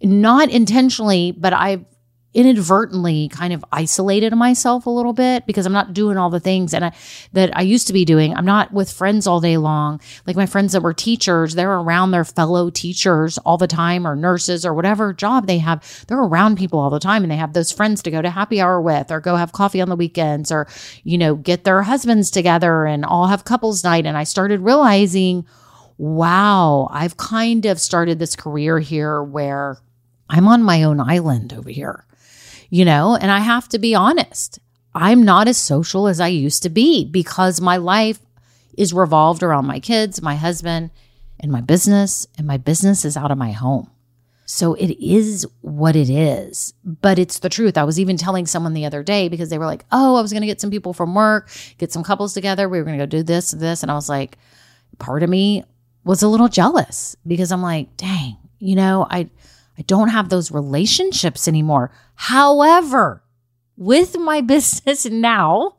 not 0.02 0.50
intentionally, 0.50 1.32
but 1.32 1.54
I've 1.54 1.86
inadvertently 2.34 3.28
kind 3.30 3.54
of 3.54 3.66
isolated 3.72 4.36
myself 4.36 4.86
a 4.86 4.90
little 4.90 5.14
bit 5.14 5.48
because 5.48 5.66
I'm 5.66 5.74
not 5.74 5.94
doing 5.94 6.16
all 6.16 6.30
the 6.30 6.40
things 6.40 6.76
and 6.76 6.86
I, 6.86 6.92
that 7.34 7.56
I 7.58 7.62
used 7.62 7.88
to 7.88 7.94
be 7.94 8.06
doing. 8.06 8.36
I'm 8.36 8.46
not 8.46 8.72
with 8.72 8.92
friends 8.92 9.26
all 9.26 9.42
day 9.42 9.58
long. 9.58 10.00
Like 10.28 10.36
my 10.36 10.46
friends 10.46 10.74
that 10.74 10.84
were 10.84 10.94
teachers, 10.94 11.56
they're 11.56 11.74
around 11.74 12.12
their 12.12 12.24
fellow 12.24 12.70
teachers 12.70 13.40
all 13.40 13.58
the 13.58 13.68
time 13.68 14.06
or 14.06 14.16
nurses 14.16 14.64
or 14.64 14.76
whatever 14.76 15.12
job 15.12 15.48
they 15.48 15.58
have. 15.58 16.06
They're 16.08 16.20
around 16.20 16.58
people 16.58 16.80
all 16.80 16.92
the 16.92 17.00
time 17.00 17.24
and 17.24 17.32
they 17.32 17.38
have 17.38 17.54
those 17.54 17.72
friends 17.72 18.04
to 18.04 18.12
go 18.12 18.22
to 18.22 18.30
happy 18.30 18.62
hour 18.62 18.80
with 18.80 19.12
or 19.12 19.20
go 19.20 19.36
have 19.36 19.52
coffee 19.52 19.82
on 19.82 19.90
the 19.90 19.96
weekends 19.96 20.52
or, 20.52 20.68
you 21.04 21.18
know, 21.18 21.36
get 21.36 21.64
their 21.64 21.82
husbands 21.82 22.30
together 22.30 22.86
and 22.86 23.06
all 23.06 23.28
have 23.28 23.44
couples 23.44 23.84
night. 23.84 24.06
And 24.06 24.16
I 24.16 24.24
started 24.24 24.62
realizing, 24.62 25.48
wow, 25.98 26.90
I've 26.92 27.18
kind 27.18 27.66
of 27.66 27.80
started 27.80 28.20
this 28.20 28.36
career 28.36 28.78
here 28.78 29.24
where 29.24 29.78
I'm 30.30 30.48
on 30.48 30.62
my 30.62 30.84
own 30.84 31.00
island 31.00 31.54
over 31.54 31.72
here 31.72 32.06
you 32.70 32.86
know, 32.86 33.16
and 33.16 33.32
I 33.32 33.40
have 33.40 33.68
to 33.70 33.80
be 33.80 33.96
honest. 33.96 34.60
I'm 34.94 35.24
not 35.24 35.48
as 35.48 35.58
social 35.58 36.08
as 36.08 36.20
I 36.20 36.28
used 36.28 36.64
to 36.64 36.70
be 36.70 37.06
because 37.06 37.62
my 37.62 37.78
life 37.78 38.20
is 38.78 38.94
revolved 38.94 39.44
around 39.44 39.66
my 39.66 39.80
kids, 39.80 40.22
my 40.22 40.36
husband, 40.36 40.92
and 41.40 41.52
my 41.52 41.62
business, 41.62 42.28
and 42.38 42.48
my 42.48 42.58
business 42.58 43.06
is 43.06 43.16
out 43.16 43.32
of 43.32 43.38
my 43.38 43.52
home. 43.52 43.90
So 44.46 44.74
it 44.74 45.00
is 45.00 45.46
what 45.62 45.96
it 45.96 46.10
is, 46.10 46.74
but 46.84 47.20
it's 47.20 47.38
the 47.38 47.50
truth. 47.50 47.78
I 47.78 47.84
was 47.84 48.00
even 48.00 48.18
telling 48.18 48.48
someone 48.48 48.74
the 48.74 48.86
other 48.86 49.04
day 49.04 49.30
because 49.30 49.50
they 49.50 49.60
were 49.60 49.68
like, 49.68 49.86
Oh, 49.92 50.16
I 50.16 50.22
was 50.22 50.32
going 50.32 50.42
to 50.42 50.48
get 50.48 50.60
some 50.60 50.72
people 50.72 50.92
from 50.92 51.14
work, 51.14 51.52
get 51.78 51.92
some 51.92 52.04
couples 52.04 52.34
together. 52.34 52.68
We 52.68 52.80
were 52.80 52.84
going 52.84 52.98
to 52.98 53.06
go 53.06 53.10
do 53.10 53.22
this, 53.22 53.52
this. 53.52 53.84
And 53.84 53.92
I 53.92 53.96
was 53.96 54.10
like, 54.10 54.40
part 54.98 55.22
of 55.22 55.30
me 55.30 55.64
was 56.04 56.24
a 56.24 56.28
little 56.28 56.48
jealous 56.48 57.16
because 57.28 57.52
I'm 57.52 57.62
like, 57.62 57.96
dang, 57.96 58.38
you 58.58 58.76
know, 58.76 59.06
I, 59.08 59.30
I 59.80 59.84
don't 59.84 60.10
have 60.10 60.28
those 60.28 60.52
relationships 60.52 61.48
anymore. 61.48 61.92
However, 62.16 63.24
with 63.78 64.20
my 64.20 64.42
business 64.56 65.06
now, 65.06 65.78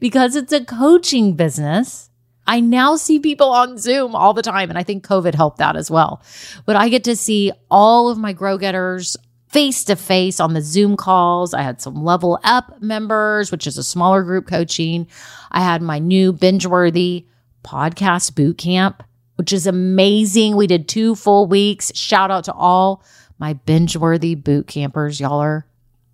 because 0.00 0.34
it's 0.34 0.52
a 0.52 0.64
coaching 0.64 1.34
business, 1.34 2.10
I 2.46 2.60
now 2.60 2.96
see 2.96 3.18
people 3.18 3.50
on 3.50 3.78
Zoom 3.78 4.14
all 4.14 4.34
the 4.34 4.42
time. 4.42 4.68
And 4.68 4.78
I 4.78 4.82
think 4.82 5.06
COVID 5.06 5.34
helped 5.34 5.58
that 5.58 5.76
as 5.76 5.90
well. 5.90 6.22
But 6.64 6.76
I 6.76 6.88
get 6.88 7.04
to 7.04 7.16
see 7.16 7.52
all 7.70 8.08
of 8.08 8.18
my 8.18 8.32
grow 8.32 8.58
getters 8.58 9.16
face 9.48 9.84
to 9.84 9.96
face 9.96 10.40
on 10.40 10.54
the 10.54 10.60
Zoom 10.60 10.96
calls. 10.96 11.54
I 11.54 11.62
had 11.62 11.80
some 11.80 12.04
level 12.04 12.38
up 12.44 12.80
members, 12.82 13.52
which 13.52 13.66
is 13.66 13.78
a 13.78 13.84
smaller 13.84 14.22
group 14.22 14.46
coaching. 14.46 15.06
I 15.52 15.60
had 15.60 15.82
my 15.82 15.98
new 15.98 16.32
binge 16.32 16.66
worthy 16.66 17.26
podcast 17.64 18.34
boot 18.34 18.58
camp, 18.58 19.02
which 19.36 19.52
is 19.52 19.66
amazing. 19.66 20.56
We 20.56 20.66
did 20.66 20.88
two 20.88 21.14
full 21.14 21.46
weeks. 21.46 21.92
Shout 21.94 22.30
out 22.30 22.44
to 22.44 22.52
all 22.52 23.04
my 23.38 23.52
binge 23.52 23.96
worthy 23.96 24.34
boot 24.34 24.66
campers. 24.66 25.20
Y'all 25.20 25.40
are 25.40 25.66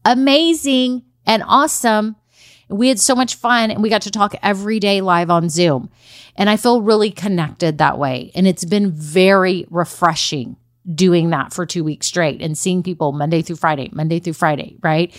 amazing 0.05 1.03
and 1.27 1.43
awesome. 1.47 2.17
We 2.69 2.89
had 2.89 3.01
so 3.01 3.15
much 3.15 3.35
fun 3.35 3.71
and 3.71 3.83
we 3.83 3.91
got 3.91 4.03
to 4.03 4.11
talk 4.11 4.35
every 4.43 4.81
day 4.81 5.01
live 5.01 5.31
on 5.31 5.49
Zoom. 5.49 5.91
And 6.37 6.49
I 6.49 6.57
feel 6.57 6.81
really 6.81 7.11
connected 7.11 7.79
that 7.79 7.99
way. 7.99 8.33
And 8.35 8.47
it's 8.47 8.65
been 8.65 8.91
very 8.91 9.67
refreshing 9.71 10.57
doing 10.95 11.31
that 11.31 11.53
for 11.53 11.67
two 11.67 11.85
weeks 11.85 12.07
straight 12.07 12.43
and 12.43 12.57
seeing 12.57 12.83
people 12.83 13.13
Monday 13.13 13.43
through 13.43 13.57
Friday, 13.57 13.91
Monday 13.93 14.19
through 14.19 14.33
Friday, 14.33 14.77
right? 14.83 15.13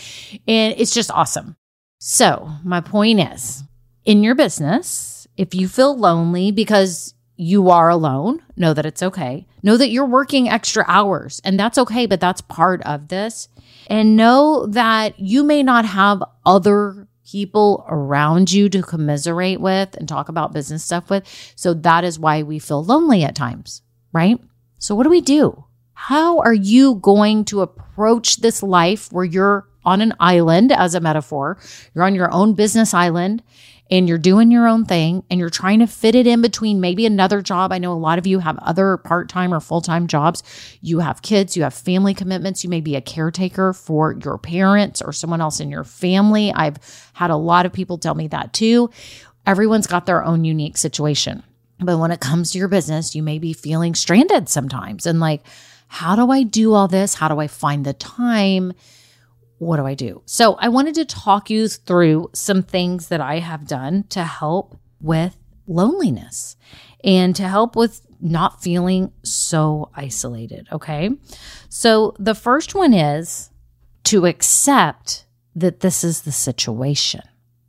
And 0.47 0.73
it's 0.77 0.93
just 0.93 1.11
awesome. 1.11 1.55
So, 1.99 2.49
my 2.63 2.81
point 2.81 3.21
is 3.21 3.63
in 4.03 4.23
your 4.23 4.35
business, 4.35 5.25
if 5.37 5.55
you 5.55 5.67
feel 5.69 5.97
lonely 5.97 6.51
because 6.51 7.13
you 7.35 7.69
are 7.69 7.89
alone, 7.89 8.41
know 8.55 8.73
that 8.73 8.85
it's 8.85 9.03
okay. 9.03 9.47
Know 9.63 9.77
that 9.77 9.89
you're 9.89 10.05
working 10.05 10.49
extra 10.49 10.85
hours 10.87 11.41
and 11.43 11.59
that's 11.59 11.77
okay, 11.77 12.05
but 12.05 12.19
that's 12.19 12.41
part 12.41 12.81
of 12.83 13.07
this. 13.07 13.49
And 13.87 14.15
know 14.15 14.65
that 14.67 15.19
you 15.19 15.43
may 15.43 15.63
not 15.63 15.85
have 15.85 16.23
other 16.45 17.07
people 17.25 17.85
around 17.89 18.51
you 18.51 18.69
to 18.69 18.81
commiserate 18.83 19.59
with 19.59 19.95
and 19.95 20.07
talk 20.07 20.29
about 20.29 20.53
business 20.53 20.83
stuff 20.83 21.09
with. 21.09 21.23
So 21.55 21.73
that 21.73 22.03
is 22.03 22.19
why 22.19 22.43
we 22.43 22.59
feel 22.59 22.83
lonely 22.83 23.23
at 23.23 23.35
times, 23.35 23.81
right? 24.11 24.39
So 24.77 24.93
what 24.93 25.03
do 25.03 25.09
we 25.09 25.21
do? 25.21 25.65
How 25.93 26.39
are 26.39 26.53
you 26.53 26.95
going 26.95 27.45
to 27.45 27.61
approach 27.61 28.37
this 28.37 28.61
life 28.61 29.11
where 29.11 29.25
you're 29.25 29.67
on 29.85 30.01
an 30.01 30.13
island 30.19 30.71
as 30.71 30.95
a 30.95 30.99
metaphor? 30.99 31.57
You're 31.93 32.03
on 32.03 32.15
your 32.15 32.31
own 32.31 32.53
business 32.53 32.93
island 32.93 33.41
and 33.93 34.09
you're 34.09 34.17
doing 34.17 34.49
your 34.49 34.67
own 34.67 34.85
thing 34.85 35.23
and 35.29 35.39
you're 35.39 35.51
trying 35.51 35.77
to 35.77 35.85
fit 35.85 36.15
it 36.15 36.25
in 36.25 36.41
between 36.41 36.81
maybe 36.81 37.05
another 37.05 37.43
job. 37.43 37.71
I 37.71 37.77
know 37.77 37.93
a 37.93 37.93
lot 37.93 38.17
of 38.17 38.25
you 38.25 38.39
have 38.39 38.57
other 38.57 38.97
part 38.97 39.29
time 39.29 39.53
or 39.53 39.59
full 39.59 39.81
time 39.81 40.07
jobs. 40.07 40.41
You 40.81 40.97
have 40.97 41.21
kids, 41.21 41.55
you 41.55 41.61
have 41.61 41.75
family 41.75 42.15
commitments. 42.15 42.63
You 42.63 42.71
may 42.71 42.81
be 42.81 42.95
a 42.95 43.01
caretaker 43.01 43.71
for 43.71 44.13
your 44.23 44.39
parents 44.39 44.99
or 44.99 45.13
someone 45.13 45.41
else 45.41 45.59
in 45.59 45.69
your 45.69 45.83
family. 45.83 46.51
I've 46.51 46.77
had 47.13 47.29
a 47.29 47.35
lot 47.35 47.67
of 47.67 47.73
people 47.73 47.99
tell 47.99 48.15
me 48.15 48.27
that 48.29 48.51
too. 48.51 48.89
Everyone's 49.45 49.85
got 49.85 50.07
their 50.07 50.23
own 50.23 50.43
unique 50.43 50.77
situation. 50.77 51.43
But 51.79 51.99
when 51.99 52.09
it 52.09 52.19
comes 52.19 52.49
to 52.51 52.57
your 52.57 52.69
business, 52.69 53.13
you 53.13 53.21
may 53.21 53.37
be 53.37 53.53
feeling 53.53 53.93
stranded 53.93 54.49
sometimes 54.49 55.05
and 55.05 55.19
like, 55.19 55.45
how 55.87 56.15
do 56.15 56.31
I 56.31 56.41
do 56.41 56.73
all 56.73 56.87
this? 56.87 57.13
How 57.13 57.27
do 57.27 57.39
I 57.39 57.45
find 57.45 57.85
the 57.85 57.93
time? 57.93 58.73
What 59.57 59.77
do 59.77 59.85
I 59.85 59.93
do? 59.93 60.21
So 60.25 60.55
I 60.55 60.69
wanted 60.69 60.95
to 60.95 61.05
talk 61.05 61.49
you 61.49 61.67
through 61.67 62.29
some 62.33 62.63
things 62.63 63.07
that 63.07 63.21
I 63.21 63.39
have 63.39 63.67
done 63.67 64.03
to 64.09 64.23
help 64.23 64.77
with 64.99 65.37
loneliness 65.67 66.55
and 67.03 67.35
to 67.35 67.47
help 67.47 67.75
with 67.75 68.01
not 68.19 68.61
feeling 68.61 69.11
so 69.23 69.89
isolated. 69.95 70.67
Okay. 70.71 71.11
So 71.69 72.15
the 72.19 72.35
first 72.35 72.73
one 72.73 72.93
is 72.93 73.49
to 74.05 74.25
accept 74.25 75.25
that 75.55 75.81
this 75.81 76.03
is 76.03 76.21
the 76.21 76.31
situation. 76.31 77.21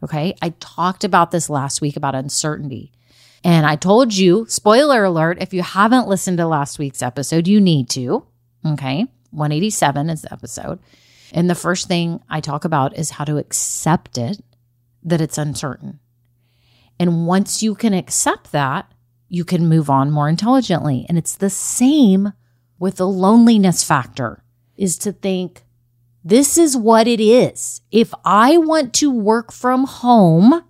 Okay. 0.03 0.35
I 0.41 0.50
talked 0.61 1.05
about 1.05 1.31
this 1.31 1.50
last 1.50 1.81
week 1.81 1.97
about 1.97 2.14
uncertainty. 2.14 2.93
And 3.43 3.67
I 3.67 3.76
told 3.76 4.14
you, 4.14 4.47
spoiler 4.49 5.05
alert, 5.05 5.38
if 5.41 5.53
you 5.53 5.62
haven't 5.62 6.09
listened 6.09 6.38
to 6.38 6.47
last 6.47 6.79
week's 6.79 7.03
episode, 7.03 7.47
you 7.47 7.61
need 7.61 7.91
to. 7.91 8.25
Okay. 8.67 9.07
187 9.33 10.09
is 10.09 10.23
the 10.23 10.33
episode. 10.33 10.79
And 11.35 11.50
the 11.50 11.57
first 11.57 11.88
thing 11.88 12.21
I 12.31 12.41
talk 12.41 12.64
about 12.64 12.97
is 12.97 13.11
how 13.11 13.25
to 13.25 13.38
accept 13.38 14.17
it, 14.17 14.41
that 15.03 15.21
it's 15.21 15.37
uncertain. 15.37 15.99
And 16.99 17.26
once 17.26 17.61
you 17.61 17.75
can 17.75 17.93
accept 17.93 18.53
that, 18.53 18.91
you 19.29 19.45
can 19.45 19.69
move 19.69 19.91
on 19.91 20.12
more 20.12 20.29
intelligently. 20.29 21.05
And 21.09 21.19
it's 21.19 21.35
the 21.35 21.50
same 21.50 22.33
with 22.79 22.97
the 22.97 23.09
loneliness 23.09 23.83
factor 23.83 24.45
is 24.76 24.97
to 24.99 25.12
think, 25.12 25.64
this 26.23 26.57
is 26.57 26.76
what 26.76 27.09
it 27.09 27.21
is. 27.21 27.81
If 27.91 28.14
I 28.25 28.57
want 28.57 28.95
to 28.95 29.11
work 29.11 29.53
from 29.53 29.85
home 29.85 30.62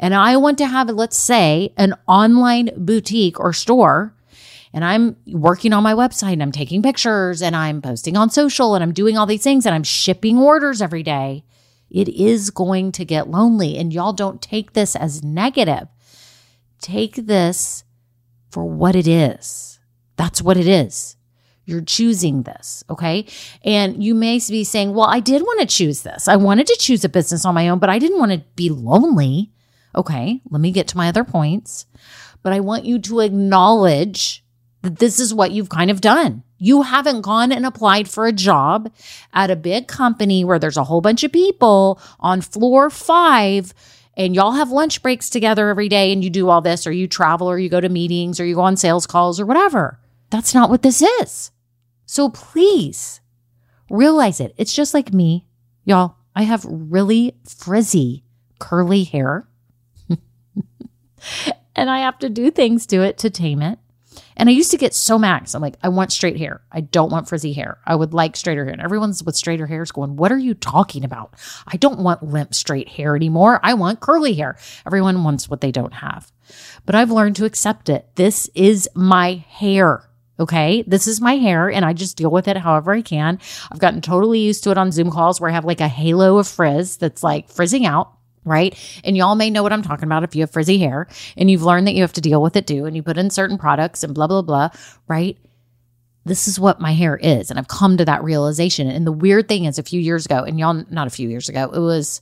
and 0.00 0.14
I 0.14 0.36
want 0.36 0.58
to 0.58 0.66
have, 0.66 0.90
let's 0.90 1.16
say, 1.16 1.72
an 1.76 1.94
online 2.08 2.70
boutique 2.76 3.38
or 3.38 3.52
store, 3.52 4.14
and 4.72 4.84
I'm 4.84 5.16
working 5.26 5.72
on 5.72 5.82
my 5.82 5.94
website 5.94 6.34
and 6.34 6.42
I'm 6.42 6.52
taking 6.52 6.82
pictures 6.82 7.42
and 7.42 7.56
I'm 7.56 7.80
posting 7.80 8.16
on 8.16 8.30
social 8.30 8.74
and 8.74 8.82
I'm 8.82 8.92
doing 8.92 9.16
all 9.16 9.26
these 9.26 9.42
things 9.42 9.66
and 9.66 9.74
I'm 9.74 9.84
shipping 9.84 10.38
orders 10.38 10.82
every 10.82 11.02
day, 11.02 11.44
it 11.90 12.08
is 12.08 12.50
going 12.50 12.92
to 12.92 13.04
get 13.04 13.28
lonely. 13.30 13.78
And 13.78 13.92
y'all 13.92 14.12
don't 14.12 14.42
take 14.42 14.74
this 14.74 14.94
as 14.94 15.22
negative. 15.22 15.88
Take 16.80 17.14
this 17.26 17.84
for 18.50 18.64
what 18.64 18.94
it 18.94 19.08
is. 19.08 19.80
That's 20.16 20.42
what 20.42 20.56
it 20.56 20.66
is. 20.66 21.16
You're 21.64 21.82
choosing 21.82 22.42
this. 22.42 22.82
Okay. 22.88 23.26
And 23.62 24.02
you 24.02 24.14
may 24.14 24.40
be 24.48 24.64
saying, 24.64 24.94
well, 24.94 25.06
I 25.06 25.20
did 25.20 25.42
want 25.42 25.60
to 25.60 25.66
choose 25.66 26.02
this. 26.02 26.26
I 26.26 26.36
wanted 26.36 26.66
to 26.66 26.76
choose 26.78 27.04
a 27.04 27.10
business 27.10 27.44
on 27.44 27.54
my 27.54 27.68
own, 27.68 27.78
but 27.78 27.90
I 27.90 27.98
didn't 27.98 28.18
want 28.18 28.32
to 28.32 28.42
be 28.56 28.70
lonely. 28.70 29.52
Okay. 29.94 30.40
Let 30.50 30.60
me 30.60 30.70
get 30.72 30.88
to 30.88 30.96
my 30.96 31.08
other 31.08 31.24
points. 31.24 31.86
But 32.42 32.52
I 32.52 32.60
want 32.60 32.84
you 32.84 32.98
to 33.00 33.20
acknowledge 33.20 34.44
that 34.82 34.98
this 34.98 35.18
is 35.18 35.34
what 35.34 35.50
you've 35.50 35.68
kind 35.68 35.90
of 35.90 36.00
done. 36.00 36.42
You 36.58 36.82
haven't 36.82 37.22
gone 37.22 37.52
and 37.52 37.64
applied 37.64 38.08
for 38.08 38.26
a 38.26 38.32
job 38.32 38.92
at 39.32 39.50
a 39.50 39.56
big 39.56 39.86
company 39.88 40.44
where 40.44 40.58
there's 40.58 40.76
a 40.76 40.84
whole 40.84 41.00
bunch 41.00 41.24
of 41.24 41.32
people 41.32 42.00
on 42.20 42.40
floor 42.40 42.90
five 42.90 43.74
and 44.18 44.34
y'all 44.34 44.52
have 44.52 44.72
lunch 44.72 45.00
breaks 45.00 45.30
together 45.30 45.68
every 45.68 45.88
day 45.88 46.12
and 46.12 46.24
you 46.24 46.28
do 46.28 46.48
all 46.48 46.60
this, 46.60 46.88
or 46.88 46.92
you 46.92 47.06
travel, 47.06 47.48
or 47.48 47.56
you 47.56 47.68
go 47.68 47.80
to 47.80 47.88
meetings, 47.88 48.40
or 48.40 48.44
you 48.44 48.56
go 48.56 48.62
on 48.62 48.76
sales 48.76 49.06
calls, 49.06 49.38
or 49.38 49.46
whatever. 49.46 50.00
That's 50.30 50.52
not 50.52 50.68
what 50.68 50.82
this 50.82 51.00
is. 51.00 51.52
So 52.04 52.28
please 52.28 53.20
realize 53.88 54.40
it. 54.40 54.54
It's 54.56 54.74
just 54.74 54.92
like 54.92 55.12
me. 55.12 55.46
Y'all, 55.84 56.16
I 56.34 56.42
have 56.42 56.66
really 56.68 57.36
frizzy, 57.46 58.24
curly 58.58 59.04
hair. 59.04 59.46
and 61.76 61.88
I 61.88 62.00
have 62.00 62.18
to 62.18 62.28
do 62.28 62.50
things 62.50 62.86
to 62.86 63.02
it 63.02 63.18
to 63.18 63.30
tame 63.30 63.62
it. 63.62 63.78
And 64.38 64.48
I 64.48 64.52
used 64.52 64.70
to 64.70 64.78
get 64.78 64.94
so 64.94 65.18
max. 65.18 65.54
I'm 65.54 65.60
like, 65.60 65.76
I 65.82 65.88
want 65.88 66.12
straight 66.12 66.38
hair. 66.38 66.62
I 66.70 66.80
don't 66.80 67.10
want 67.10 67.28
frizzy 67.28 67.52
hair. 67.52 67.78
I 67.84 67.96
would 67.96 68.14
like 68.14 68.36
straighter 68.36 68.64
hair. 68.64 68.72
And 68.72 68.80
everyone's 68.80 69.22
with 69.22 69.36
straighter 69.36 69.66
hair 69.66 69.82
is 69.82 69.92
going, 69.92 70.16
What 70.16 70.32
are 70.32 70.38
you 70.38 70.54
talking 70.54 71.04
about? 71.04 71.34
I 71.66 71.76
don't 71.76 71.98
want 71.98 72.22
limp 72.22 72.54
straight 72.54 72.88
hair 72.88 73.16
anymore. 73.16 73.60
I 73.62 73.74
want 73.74 74.00
curly 74.00 74.34
hair. 74.34 74.56
Everyone 74.86 75.24
wants 75.24 75.50
what 75.50 75.60
they 75.60 75.72
don't 75.72 75.94
have. 75.94 76.32
But 76.86 76.94
I've 76.94 77.10
learned 77.10 77.36
to 77.36 77.44
accept 77.44 77.88
it. 77.88 78.08
This 78.14 78.48
is 78.54 78.88
my 78.94 79.44
hair. 79.48 80.08
Okay. 80.40 80.84
This 80.86 81.08
is 81.08 81.20
my 81.20 81.34
hair 81.34 81.68
and 81.68 81.84
I 81.84 81.92
just 81.92 82.16
deal 82.16 82.30
with 82.30 82.46
it 82.46 82.56
however 82.56 82.92
I 82.92 83.02
can. 83.02 83.40
I've 83.72 83.80
gotten 83.80 84.00
totally 84.00 84.38
used 84.38 84.62
to 84.64 84.70
it 84.70 84.78
on 84.78 84.92
Zoom 84.92 85.10
calls 85.10 85.40
where 85.40 85.50
I 85.50 85.54
have 85.54 85.64
like 85.64 85.80
a 85.80 85.88
halo 85.88 86.38
of 86.38 86.46
frizz 86.46 86.98
that's 86.98 87.24
like 87.24 87.50
frizzing 87.50 87.86
out. 87.86 88.12
Right. 88.44 88.78
And 89.04 89.16
y'all 89.16 89.34
may 89.34 89.50
know 89.50 89.62
what 89.62 89.72
I'm 89.72 89.82
talking 89.82 90.04
about 90.04 90.24
if 90.24 90.34
you 90.34 90.42
have 90.42 90.50
frizzy 90.50 90.78
hair 90.78 91.06
and 91.36 91.50
you've 91.50 91.62
learned 91.62 91.86
that 91.86 91.94
you 91.94 92.02
have 92.02 92.12
to 92.14 92.20
deal 92.20 92.40
with 92.40 92.56
it 92.56 92.66
too. 92.66 92.86
And 92.86 92.96
you 92.96 93.02
put 93.02 93.18
in 93.18 93.30
certain 93.30 93.58
products 93.58 94.02
and 94.02 94.14
blah, 94.14 94.26
blah, 94.26 94.42
blah. 94.42 94.70
Right. 95.06 95.36
This 96.24 96.46
is 96.46 96.60
what 96.60 96.80
my 96.80 96.92
hair 96.92 97.16
is. 97.16 97.50
And 97.50 97.58
I've 97.58 97.68
come 97.68 97.96
to 97.96 98.04
that 98.04 98.22
realization. 98.22 98.88
And 98.88 99.06
the 99.06 99.12
weird 99.12 99.48
thing 99.48 99.64
is, 99.64 99.78
a 99.78 99.82
few 99.82 100.00
years 100.00 100.26
ago, 100.26 100.44
and 100.44 100.58
y'all, 100.58 100.84
not 100.90 101.06
a 101.06 101.10
few 101.10 101.28
years 101.28 101.48
ago, 101.48 101.70
it 101.72 101.78
was 101.78 102.20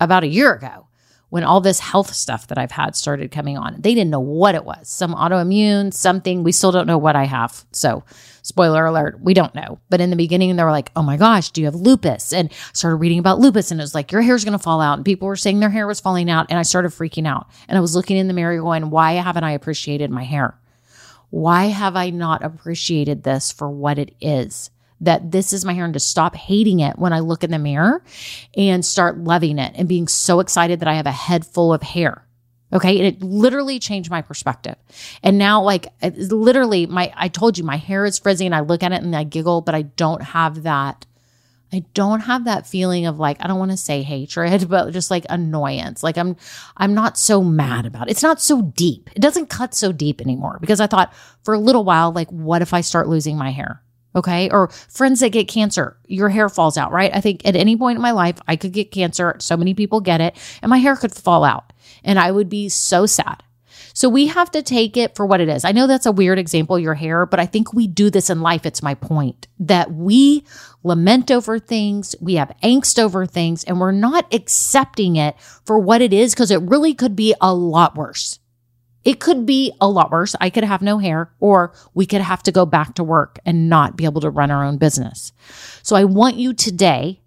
about 0.00 0.24
a 0.24 0.28
year 0.28 0.54
ago 0.54 0.87
when 1.30 1.44
all 1.44 1.60
this 1.60 1.80
health 1.80 2.14
stuff 2.14 2.46
that 2.46 2.58
I've 2.58 2.70
had 2.70 2.96
started 2.96 3.30
coming 3.30 3.58
on. 3.58 3.76
They 3.78 3.94
didn't 3.94 4.10
know 4.10 4.20
what 4.20 4.54
it 4.54 4.64
was. 4.64 4.88
Some 4.88 5.14
autoimmune, 5.14 5.92
something. 5.92 6.42
We 6.42 6.52
still 6.52 6.72
don't 6.72 6.86
know 6.86 6.98
what 6.98 7.16
I 7.16 7.24
have. 7.24 7.64
So, 7.72 8.02
spoiler 8.42 8.86
alert, 8.86 9.20
we 9.20 9.34
don't 9.34 9.54
know. 9.54 9.78
But 9.90 10.00
in 10.00 10.10
the 10.10 10.16
beginning, 10.16 10.56
they 10.56 10.64
were 10.64 10.70
like, 10.70 10.90
oh 10.96 11.02
my 11.02 11.16
gosh, 11.16 11.50
do 11.50 11.60
you 11.60 11.66
have 11.66 11.74
lupus? 11.74 12.32
And 12.32 12.50
started 12.72 12.96
reading 12.96 13.18
about 13.18 13.40
lupus. 13.40 13.70
And 13.70 13.80
it 13.80 13.84
was 13.84 13.94
like, 13.94 14.10
your 14.10 14.22
hair's 14.22 14.44
going 14.44 14.56
to 14.56 14.62
fall 14.62 14.80
out. 14.80 14.98
And 14.98 15.04
people 15.04 15.28
were 15.28 15.36
saying 15.36 15.60
their 15.60 15.70
hair 15.70 15.86
was 15.86 16.00
falling 16.00 16.30
out. 16.30 16.46
And 16.48 16.58
I 16.58 16.62
started 16.62 16.92
freaking 16.92 17.26
out. 17.26 17.48
And 17.68 17.76
I 17.76 17.80
was 17.80 17.94
looking 17.94 18.16
in 18.16 18.28
the 18.28 18.34
mirror 18.34 18.58
going, 18.58 18.90
why 18.90 19.12
haven't 19.12 19.44
I 19.44 19.52
appreciated 19.52 20.10
my 20.10 20.24
hair? 20.24 20.58
Why 21.30 21.66
have 21.66 21.94
I 21.94 22.08
not 22.08 22.42
appreciated 22.42 23.22
this 23.22 23.52
for 23.52 23.68
what 23.68 23.98
it 23.98 24.14
is? 24.20 24.70
That 25.00 25.30
this 25.30 25.52
is 25.52 25.64
my 25.64 25.72
hair 25.72 25.84
and 25.84 25.94
to 25.94 26.00
stop 26.00 26.34
hating 26.34 26.80
it 26.80 26.98
when 26.98 27.12
I 27.12 27.20
look 27.20 27.44
in 27.44 27.50
the 27.50 27.58
mirror 27.58 28.02
and 28.56 28.84
start 28.84 29.18
loving 29.18 29.58
it 29.58 29.72
and 29.76 29.88
being 29.88 30.08
so 30.08 30.40
excited 30.40 30.80
that 30.80 30.88
I 30.88 30.94
have 30.94 31.06
a 31.06 31.12
head 31.12 31.46
full 31.46 31.72
of 31.72 31.82
hair. 31.82 32.24
Okay. 32.72 32.98
And 32.98 33.06
it 33.06 33.22
literally 33.22 33.78
changed 33.78 34.10
my 34.10 34.20
perspective. 34.20 34.76
And 35.22 35.38
now, 35.38 35.62
like, 35.62 35.86
literally, 36.02 36.86
my, 36.86 37.12
I 37.16 37.28
told 37.28 37.56
you, 37.56 37.64
my 37.64 37.76
hair 37.76 38.04
is 38.04 38.18
frizzy 38.18 38.44
and 38.44 38.54
I 38.54 38.60
look 38.60 38.82
at 38.82 38.92
it 38.92 39.02
and 39.02 39.16
I 39.16 39.24
giggle, 39.24 39.62
but 39.62 39.74
I 39.74 39.82
don't 39.82 40.22
have 40.22 40.64
that. 40.64 41.06
I 41.72 41.84
don't 41.92 42.20
have 42.20 42.44
that 42.44 42.66
feeling 42.66 43.06
of 43.06 43.18
like, 43.18 43.38
I 43.40 43.46
don't 43.46 43.58
want 43.58 43.70
to 43.70 43.76
say 43.76 44.02
hatred, 44.02 44.68
but 44.70 44.90
just 44.92 45.10
like 45.10 45.24
annoyance. 45.30 46.02
Like 46.02 46.18
I'm, 46.18 46.36
I'm 46.76 46.94
not 46.94 47.16
so 47.16 47.42
mad 47.42 47.86
about 47.86 48.08
it. 48.08 48.12
It's 48.12 48.22
not 48.22 48.40
so 48.40 48.62
deep. 48.62 49.08
It 49.14 49.20
doesn't 49.20 49.48
cut 49.48 49.74
so 49.74 49.92
deep 49.92 50.20
anymore 50.20 50.58
because 50.60 50.80
I 50.80 50.86
thought 50.86 51.14
for 51.44 51.54
a 51.54 51.58
little 51.58 51.84
while, 51.84 52.12
like, 52.12 52.28
what 52.30 52.62
if 52.62 52.74
I 52.74 52.82
start 52.82 53.08
losing 53.08 53.38
my 53.38 53.50
hair? 53.50 53.82
Okay. 54.18 54.50
Or 54.50 54.68
friends 54.68 55.20
that 55.20 55.30
get 55.30 55.48
cancer, 55.48 55.96
your 56.06 56.28
hair 56.28 56.48
falls 56.48 56.76
out, 56.76 56.92
right? 56.92 57.14
I 57.14 57.20
think 57.20 57.46
at 57.46 57.56
any 57.56 57.76
point 57.76 57.96
in 57.96 58.02
my 58.02 58.10
life, 58.10 58.38
I 58.46 58.56
could 58.56 58.72
get 58.72 58.90
cancer. 58.90 59.36
So 59.38 59.56
many 59.56 59.74
people 59.74 60.00
get 60.00 60.20
it, 60.20 60.36
and 60.60 60.70
my 60.70 60.78
hair 60.78 60.96
could 60.96 61.14
fall 61.14 61.44
out, 61.44 61.72
and 62.04 62.18
I 62.18 62.30
would 62.30 62.48
be 62.48 62.68
so 62.68 63.06
sad. 63.06 63.42
So 63.94 64.08
we 64.08 64.28
have 64.28 64.50
to 64.52 64.62
take 64.62 64.96
it 64.96 65.16
for 65.16 65.26
what 65.26 65.40
it 65.40 65.48
is. 65.48 65.64
I 65.64 65.72
know 65.72 65.86
that's 65.86 66.06
a 66.06 66.12
weird 66.12 66.38
example, 66.38 66.78
your 66.78 66.94
hair, 66.94 67.26
but 67.26 67.40
I 67.40 67.46
think 67.46 67.72
we 67.72 67.86
do 67.86 68.10
this 68.10 68.30
in 68.30 68.42
life. 68.42 68.64
It's 68.64 68.82
my 68.82 68.94
point 68.94 69.48
that 69.58 69.92
we 69.92 70.44
lament 70.84 71.30
over 71.30 71.58
things, 71.58 72.14
we 72.20 72.34
have 72.34 72.54
angst 72.62 72.98
over 73.00 73.26
things, 73.26 73.64
and 73.64 73.80
we're 73.80 73.90
not 73.90 74.32
accepting 74.32 75.16
it 75.16 75.34
for 75.64 75.78
what 75.78 76.00
it 76.00 76.12
is 76.12 76.32
because 76.32 76.50
it 76.50 76.62
really 76.62 76.94
could 76.94 77.16
be 77.16 77.34
a 77.40 77.52
lot 77.52 77.96
worse. 77.96 78.38
It 79.04 79.20
could 79.20 79.46
be 79.46 79.72
a 79.80 79.88
lot 79.88 80.10
worse. 80.10 80.34
I 80.40 80.50
could 80.50 80.64
have 80.64 80.82
no 80.82 80.98
hair, 80.98 81.32
or 81.40 81.72
we 81.94 82.04
could 82.04 82.20
have 82.20 82.42
to 82.44 82.52
go 82.52 82.66
back 82.66 82.94
to 82.94 83.04
work 83.04 83.38
and 83.46 83.68
not 83.68 83.96
be 83.96 84.04
able 84.04 84.20
to 84.22 84.30
run 84.30 84.50
our 84.50 84.64
own 84.64 84.76
business. 84.76 85.32
So 85.82 85.96
I 85.96 86.04
want 86.04 86.36
you 86.36 86.52
today 86.52 87.20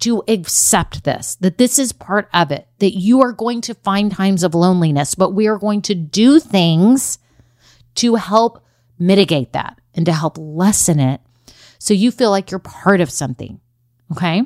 to 0.00 0.22
accept 0.26 1.04
this, 1.04 1.36
that 1.36 1.58
this 1.58 1.78
is 1.78 1.92
part 1.92 2.28
of 2.34 2.50
it, 2.50 2.66
that 2.80 2.98
you 2.98 3.20
are 3.20 3.32
going 3.32 3.60
to 3.62 3.74
find 3.74 4.10
times 4.10 4.42
of 4.42 4.54
loneliness, 4.54 5.14
but 5.14 5.30
we 5.30 5.46
are 5.46 5.58
going 5.58 5.80
to 5.82 5.94
do 5.94 6.40
things 6.40 7.18
to 7.94 8.16
help 8.16 8.64
mitigate 8.98 9.52
that 9.52 9.80
and 9.94 10.04
to 10.06 10.12
help 10.12 10.36
lessen 10.38 10.98
it 10.98 11.20
so 11.78 11.94
you 11.94 12.10
feel 12.10 12.30
like 12.30 12.50
you're 12.50 12.60
part 12.60 13.00
of 13.00 13.10
something. 13.10 13.60
Okay. 14.10 14.42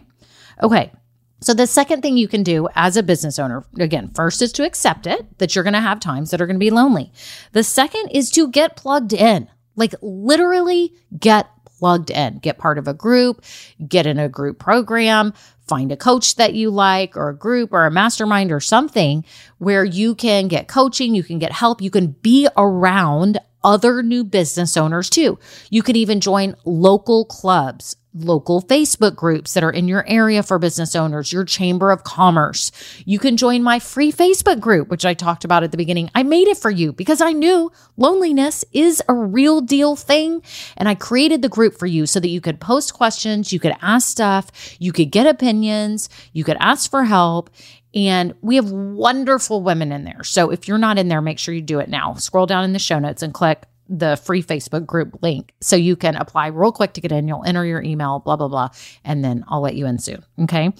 Okay. 0.62 0.93
So, 1.40 1.53
the 1.53 1.66
second 1.66 2.01
thing 2.01 2.16
you 2.16 2.29
can 2.29 2.42
do 2.42 2.68
as 2.75 2.96
a 2.96 3.03
business 3.03 3.38
owner, 3.38 3.64
again, 3.79 4.11
first 4.14 4.40
is 4.40 4.53
to 4.53 4.64
accept 4.64 5.07
it 5.07 5.38
that 5.38 5.55
you're 5.55 5.64
going 5.64 5.75
to 5.75 5.81
have 5.81 6.01
times 6.01 6.31
that 6.31 6.40
are 6.40 6.46
going 6.46 6.57
to 6.57 6.61
be 6.61 6.70
lonely. 6.70 7.12
The 7.53 7.62
second 7.62 8.09
is 8.11 8.31
to 8.33 8.49
get 8.49 8.77
plugged 8.77 9.12
in, 9.12 9.49
like 9.77 9.94
literally 10.01 10.94
get 11.18 11.49
plugged 11.79 12.11
in, 12.11 12.38
get 12.38 12.59
part 12.59 12.79
of 12.79 12.88
a 12.88 12.94
group, 12.94 13.44
get 13.87 14.07
in 14.07 14.18
a 14.18 14.29
group 14.29 14.59
program, 14.59 15.35
find 15.66 15.92
a 15.92 15.96
coach 15.96 16.37
that 16.37 16.55
you 16.55 16.70
like 16.70 17.16
or 17.16 17.29
a 17.29 17.37
group 17.37 17.72
or 17.72 17.85
a 17.85 17.90
mastermind 17.90 18.51
or 18.51 18.61
something 18.61 19.25
where 19.59 19.85
you 19.85 20.14
can 20.14 20.49
get 20.49 20.68
coaching, 20.68 21.14
you 21.14 21.22
can 21.22 21.38
get 21.38 21.53
help, 21.53 21.83
you 21.83 21.90
can 21.90 22.09
be 22.22 22.49
around 22.57 23.38
other 23.62 24.03
new 24.03 24.22
business 24.22 24.77
owners 24.77 25.11
too. 25.11 25.38
You 25.70 25.83
can 25.83 25.96
even 25.96 26.20
join 26.20 26.55
local 26.64 27.25
clubs, 27.25 27.96
local 28.16 28.62
Facebook 28.62 29.14
groups 29.14 29.55
that 29.55 29.64
are 29.64 29.70
in 29.70 29.88
your 29.88 30.09
area 30.09 30.42
for 30.42 30.59
business 30.59 30.96
owners, 30.96 31.33
your 31.33 31.44
chamber 31.44 31.90
of 31.90 32.05
commerce. 32.05 32.72
You 33.05 33.18
can 33.18 33.37
join 33.37 33.62
my 33.62 33.79
free 33.79 34.11
Facebook 34.12 34.61
group, 34.61 34.88
which 34.88 35.05
I 35.05 35.14
talked 35.14 35.44
about 35.44 35.62
at 35.62 35.70
the 35.70 35.76
beginning. 35.76 36.11
I 36.14 36.22
made 36.22 36.48
it 36.48 36.57
for 36.57 36.70
you 36.70 36.92
because 36.92 37.20
I 37.20 37.33
knew 37.33 37.70
loneliness 37.96 38.64
is 38.72 39.02
a 39.09 39.14
real 39.14 39.61
deal 39.61 39.96
thing. 39.96 40.42
And 40.76 40.88
I 40.88 40.94
created 40.94 41.42
the 41.42 41.48
group 41.48 41.79
for 41.79 41.87
you 41.87 42.07
so 42.07 42.20
that 42.20 42.29
you 42.29 42.40
could 42.40 42.61
post 42.61 42.94
questions, 42.94 43.52
you 43.52 43.61
could 43.61 43.76
ask 43.83 44.09
stuff, 44.09 44.50
you 44.79 44.92
could 44.92 45.11
get 45.11 45.26
opinions, 45.26 46.09
you 46.33 46.44
could 46.44 46.57
ask 46.61 46.90
for 46.90 47.05
help. 47.05 47.50
And 47.94 48.35
we 48.42 48.57
have 48.57 48.70
wonderful 48.70 49.62
women 49.62 49.90
in 49.90 50.05
there. 50.05 50.22
So 50.22 50.50
if 50.50 50.68
you're 50.68 50.76
not 50.76 50.98
in 50.98 51.09
there, 51.09 51.22
make 51.22 51.38
sure 51.38 51.55
you 51.55 51.62
do 51.62 51.79
it 51.79 51.88
now. 51.88 52.14
Scroll 52.14 52.44
down 52.44 52.64
in 52.64 52.74
the 52.74 52.79
show 52.79 52.98
notes 52.98 53.22
and 53.22 53.33
click 53.33 53.64
the 53.88 54.16
free 54.16 54.42
Facebook 54.42 54.87
group 54.87 55.22
link 55.22 55.55
so 55.61 55.77
you 55.77 55.96
can 55.96 56.16
apply 56.16 56.49
real 56.49 56.72
quick 56.72 56.92
to 56.94 57.01
get 57.01 57.12
in. 57.12 57.29
You'll 57.29 57.44
enter 57.44 57.64
your 57.64 57.83
email, 57.83 58.20
blah, 58.20 58.37
blah, 58.37 58.49
blah, 58.49 58.70
and 59.05 59.25
then 59.25 59.44
I'll 59.49 59.61
let 59.61 59.77
you 59.77 59.87
in 59.87 59.99
soon. 59.99 60.25
Okay. 60.40 60.72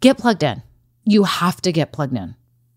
Get 0.00 0.18
plugged 0.18 0.42
in. 0.42 0.62
You 1.04 1.24
have 1.24 1.60
to 1.62 1.72
get 1.72 1.92
plugged 1.92 2.16
in. 2.16 2.36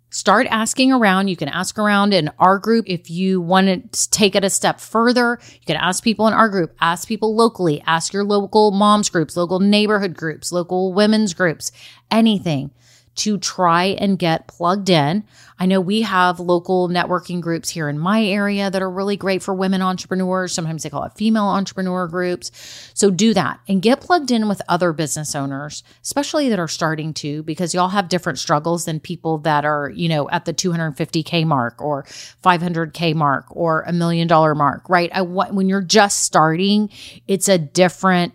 Start 0.10 0.47
asking 0.49 0.93
around. 0.93 1.27
You 1.27 1.36
can 1.36 1.49
ask 1.49 1.77
around 1.77 2.13
in 2.13 2.32
our 2.39 2.60
group. 2.60 2.86
If 2.88 3.10
you 3.10 3.41
want 3.41 3.91
to 3.93 4.10
take 4.10 4.36
it 4.36 4.43
a 4.43 4.49
step 4.49 4.80
further, 4.80 5.38
you 5.53 5.65
can 5.65 5.75
ask 5.75 6.03
people 6.03 6.27
in 6.27 6.34
our 6.34 6.47
group, 6.47 6.73
ask 6.80 7.08
people 7.08 7.36
locally, 7.36 7.84
ask 7.86 8.13
your 8.13 8.23
local 8.23 8.71
moms 8.71 9.10
groups, 9.10 9.36
local 9.36 9.60
neighborhood 9.60 10.15
groups, 10.15 10.51
local 10.51 10.93
women's 10.93 11.34
groups, 11.34 11.73
anything 12.10 12.71
to 13.17 13.38
try 13.38 13.86
and 13.86 14.17
get 14.17 14.47
plugged 14.47 14.89
in. 14.89 15.23
I 15.60 15.65
know 15.65 15.82
we 15.82 16.03
have 16.03 16.39
local 16.39 16.88
networking 16.88 17.41
groups 17.41 17.69
here 17.69 17.89
in 17.89 17.97
my 17.97 18.23
area 18.23 18.69
that 18.69 18.82
are 18.82 18.89
really 18.89 19.17
great 19.17 19.41
for 19.41 19.53
women 19.53 19.82
entrepreneurs. 19.82 20.53
Sometimes 20.53 20.84
they 20.84 20.89
call 20.89 21.03
it 21.03 21.13
female 21.13 21.45
entrepreneur 21.45 22.08
groups. 22.08 22.51
So 22.93 23.10
do 23.10 23.34
that 23.34 23.60
and 23.67 23.82
get 23.82 24.01
plugged 24.01 24.30
in 24.30 24.47
with 24.47 24.62
other 24.69 24.93
business 24.93 25.34
owners, 25.34 25.84
especially 26.03 26.49
that 26.49 26.60
are 26.60 26.67
starting 26.67 27.13
to, 27.15 27.41
because 27.43 27.73
y'all 27.73 27.89
have 27.89 28.08
different 28.08 28.38
struggles 28.38 28.86
than 28.86 28.99
people 28.99 29.39
that 29.39 29.65
are, 29.65 29.89
you 29.89 30.08
know, 30.08 30.30
at 30.30 30.45
the 30.45 30.53
250K 30.53 31.45
mark 31.45 31.82
or 31.82 32.03
500K 32.03 33.15
mark 33.15 33.45
or 33.49 33.82
a 33.88 33.93
million 33.93 34.27
dollar 34.27 34.53
mark, 34.53 34.88
right? 34.89 35.10
I, 35.12 35.21
when 35.21 35.67
you're 35.67 35.82
just 35.82 36.21
starting, 36.21 36.91
it's 37.27 37.49
a 37.49 37.58
different 37.58 38.34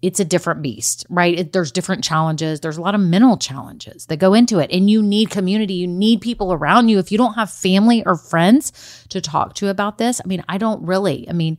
it's 0.00 0.20
a 0.20 0.24
different 0.24 0.62
beast, 0.62 1.04
right? 1.08 1.38
It, 1.38 1.52
there's 1.52 1.72
different 1.72 2.04
challenges. 2.04 2.60
There's 2.60 2.76
a 2.76 2.80
lot 2.80 2.94
of 2.94 3.00
mental 3.00 3.36
challenges 3.36 4.06
that 4.06 4.18
go 4.18 4.32
into 4.32 4.58
it. 4.58 4.70
And 4.70 4.88
you 4.88 5.02
need 5.02 5.30
community. 5.30 5.74
You 5.74 5.88
need 5.88 6.20
people 6.20 6.52
around 6.52 6.88
you. 6.88 6.98
If 6.98 7.10
you 7.10 7.18
don't 7.18 7.34
have 7.34 7.50
family 7.50 8.04
or 8.06 8.16
friends 8.16 9.06
to 9.08 9.20
talk 9.20 9.54
to 9.54 9.68
about 9.68 9.98
this, 9.98 10.20
I 10.24 10.28
mean, 10.28 10.44
I 10.48 10.58
don't 10.58 10.82
really. 10.84 11.28
I 11.28 11.32
mean, 11.32 11.58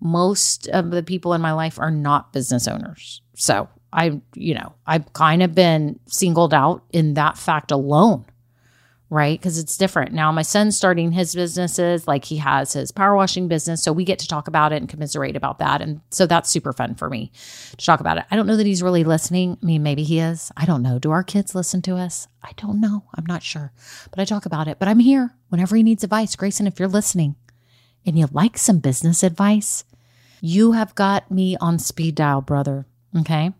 most 0.00 0.68
of 0.68 0.90
the 0.90 1.02
people 1.02 1.34
in 1.34 1.40
my 1.40 1.52
life 1.52 1.78
are 1.78 1.90
not 1.90 2.32
business 2.32 2.68
owners. 2.68 3.22
So 3.34 3.68
I, 3.92 4.20
you 4.34 4.54
know, 4.54 4.72
I've 4.86 5.12
kind 5.12 5.42
of 5.42 5.54
been 5.54 5.98
singled 6.06 6.54
out 6.54 6.84
in 6.92 7.14
that 7.14 7.36
fact 7.36 7.72
alone 7.72 8.24
right? 9.10 9.38
Because 9.38 9.58
it's 9.58 9.76
different. 9.76 10.12
Now, 10.12 10.30
my 10.30 10.42
son's 10.42 10.76
starting 10.76 11.10
his 11.10 11.34
businesses, 11.34 12.06
like 12.06 12.24
he 12.24 12.36
has 12.36 12.72
his 12.72 12.92
power 12.92 13.16
washing 13.16 13.48
business. 13.48 13.82
So 13.82 13.92
we 13.92 14.04
get 14.04 14.20
to 14.20 14.28
talk 14.28 14.46
about 14.46 14.72
it 14.72 14.76
and 14.76 14.88
commiserate 14.88 15.34
about 15.34 15.58
that. 15.58 15.82
And 15.82 16.00
so 16.10 16.26
that's 16.26 16.48
super 16.48 16.72
fun 16.72 16.94
for 16.94 17.10
me 17.10 17.32
to 17.76 17.84
talk 17.84 17.98
about 17.98 18.18
it. 18.18 18.24
I 18.30 18.36
don't 18.36 18.46
know 18.46 18.56
that 18.56 18.66
he's 18.66 18.84
really 18.84 19.02
listening. 19.02 19.58
I 19.60 19.66
mean, 19.66 19.82
maybe 19.82 20.04
he 20.04 20.20
is. 20.20 20.52
I 20.56 20.64
don't 20.64 20.82
know. 20.82 21.00
Do 21.00 21.10
our 21.10 21.24
kids 21.24 21.56
listen 21.56 21.82
to 21.82 21.96
us? 21.96 22.28
I 22.44 22.52
don't 22.56 22.80
know. 22.80 23.04
I'm 23.16 23.26
not 23.26 23.42
sure. 23.42 23.72
But 24.10 24.20
I 24.20 24.24
talk 24.24 24.46
about 24.46 24.68
it. 24.68 24.78
But 24.78 24.86
I'm 24.86 25.00
here 25.00 25.34
whenever 25.48 25.74
he 25.74 25.82
needs 25.82 26.04
advice. 26.04 26.36
Grayson, 26.36 26.68
if 26.68 26.78
you're 26.78 26.88
listening 26.88 27.34
and 28.06 28.16
you 28.16 28.28
like 28.32 28.56
some 28.56 28.78
business 28.78 29.24
advice, 29.24 29.84
you 30.40 30.72
have 30.72 30.94
got 30.94 31.30
me 31.32 31.56
on 31.60 31.80
speed 31.80 32.14
dial, 32.14 32.42
brother. 32.42 32.86
Okay. 33.18 33.52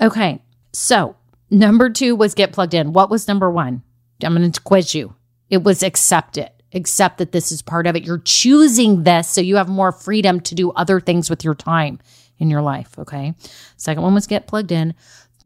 Okay. 0.00 0.40
So 0.72 1.16
number 1.50 1.90
two 1.90 2.14
was 2.14 2.34
get 2.34 2.52
plugged 2.52 2.72
in. 2.72 2.92
What 2.92 3.10
was 3.10 3.26
number 3.26 3.50
one? 3.50 3.82
I'm 4.22 4.34
going 4.34 4.50
to 4.50 4.60
quiz 4.60 4.94
you. 4.94 5.14
It 5.50 5.62
was 5.62 5.82
accept 5.82 6.38
it. 6.38 6.52
Accept 6.72 7.18
that 7.18 7.32
this 7.32 7.52
is 7.52 7.62
part 7.62 7.86
of 7.86 7.96
it. 7.96 8.04
You're 8.04 8.18
choosing 8.18 9.04
this 9.04 9.28
so 9.28 9.40
you 9.40 9.56
have 9.56 9.68
more 9.68 9.92
freedom 9.92 10.40
to 10.40 10.54
do 10.54 10.72
other 10.72 11.00
things 11.00 11.30
with 11.30 11.44
your 11.44 11.54
time 11.54 12.00
in 12.38 12.50
your 12.50 12.62
life. 12.62 12.98
Okay. 12.98 13.34
Second 13.76 14.02
one 14.02 14.14
was 14.14 14.26
get 14.26 14.46
plugged 14.46 14.72
in. 14.72 14.94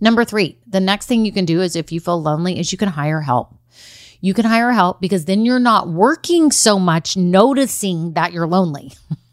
Number 0.00 0.24
three, 0.24 0.58
the 0.66 0.80
next 0.80 1.06
thing 1.06 1.24
you 1.24 1.32
can 1.32 1.44
do 1.44 1.60
is 1.60 1.76
if 1.76 1.92
you 1.92 2.00
feel 2.00 2.20
lonely, 2.20 2.58
is 2.58 2.72
you 2.72 2.78
can 2.78 2.88
hire 2.88 3.20
help. 3.20 3.54
You 4.20 4.34
can 4.34 4.44
hire 4.44 4.72
help 4.72 5.00
because 5.00 5.26
then 5.26 5.44
you're 5.44 5.58
not 5.58 5.88
working 5.88 6.50
so 6.50 6.78
much 6.78 7.16
noticing 7.16 8.14
that 8.14 8.32
you're 8.32 8.46
lonely. 8.46 8.92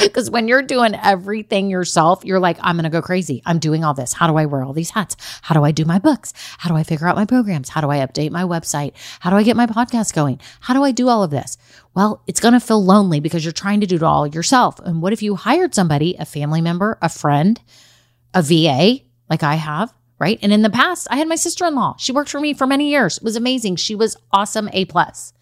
Because 0.00 0.30
when 0.30 0.48
you're 0.48 0.62
doing 0.62 0.94
everything 0.94 1.70
yourself, 1.70 2.24
you're 2.24 2.40
like, 2.40 2.58
I'm 2.60 2.76
going 2.76 2.84
to 2.84 2.90
go 2.90 3.02
crazy. 3.02 3.42
I'm 3.46 3.58
doing 3.58 3.84
all 3.84 3.94
this. 3.94 4.12
How 4.12 4.26
do 4.26 4.36
I 4.36 4.46
wear 4.46 4.62
all 4.62 4.72
these 4.72 4.90
hats? 4.90 5.16
How 5.42 5.54
do 5.54 5.64
I 5.64 5.72
do 5.72 5.84
my 5.84 5.98
books? 5.98 6.32
How 6.58 6.68
do 6.68 6.76
I 6.76 6.82
figure 6.82 7.06
out 7.06 7.16
my 7.16 7.24
programs? 7.24 7.68
How 7.68 7.80
do 7.80 7.90
I 7.90 7.98
update 7.98 8.30
my 8.30 8.42
website? 8.42 8.92
How 9.20 9.30
do 9.30 9.36
I 9.36 9.42
get 9.42 9.56
my 9.56 9.66
podcast 9.66 10.14
going? 10.14 10.40
How 10.60 10.74
do 10.74 10.84
I 10.84 10.92
do 10.92 11.08
all 11.08 11.22
of 11.22 11.30
this? 11.30 11.56
Well, 11.94 12.22
it's 12.26 12.40
going 12.40 12.54
to 12.54 12.60
feel 12.60 12.84
lonely 12.84 13.20
because 13.20 13.44
you're 13.44 13.52
trying 13.52 13.80
to 13.80 13.86
do 13.86 13.96
it 13.96 14.02
all 14.02 14.26
yourself. 14.26 14.78
And 14.80 15.02
what 15.02 15.12
if 15.12 15.22
you 15.22 15.34
hired 15.36 15.74
somebody, 15.74 16.16
a 16.18 16.24
family 16.24 16.60
member, 16.60 16.98
a 17.02 17.08
friend, 17.08 17.60
a 18.34 18.42
VA, 18.42 19.00
like 19.28 19.42
I 19.42 19.54
have? 19.56 19.92
Right. 20.20 20.38
And 20.42 20.52
in 20.52 20.62
the 20.62 20.70
past, 20.70 21.06
I 21.12 21.16
had 21.16 21.28
my 21.28 21.36
sister 21.36 21.64
in 21.64 21.76
law. 21.76 21.94
She 21.96 22.10
worked 22.10 22.30
for 22.30 22.40
me 22.40 22.52
for 22.52 22.66
many 22.66 22.90
years. 22.90 23.18
It 23.18 23.22
was 23.22 23.36
amazing. 23.36 23.76
She 23.76 23.94
was 23.94 24.16
awesome. 24.32 24.68
A 24.72 24.84
plus 24.84 25.32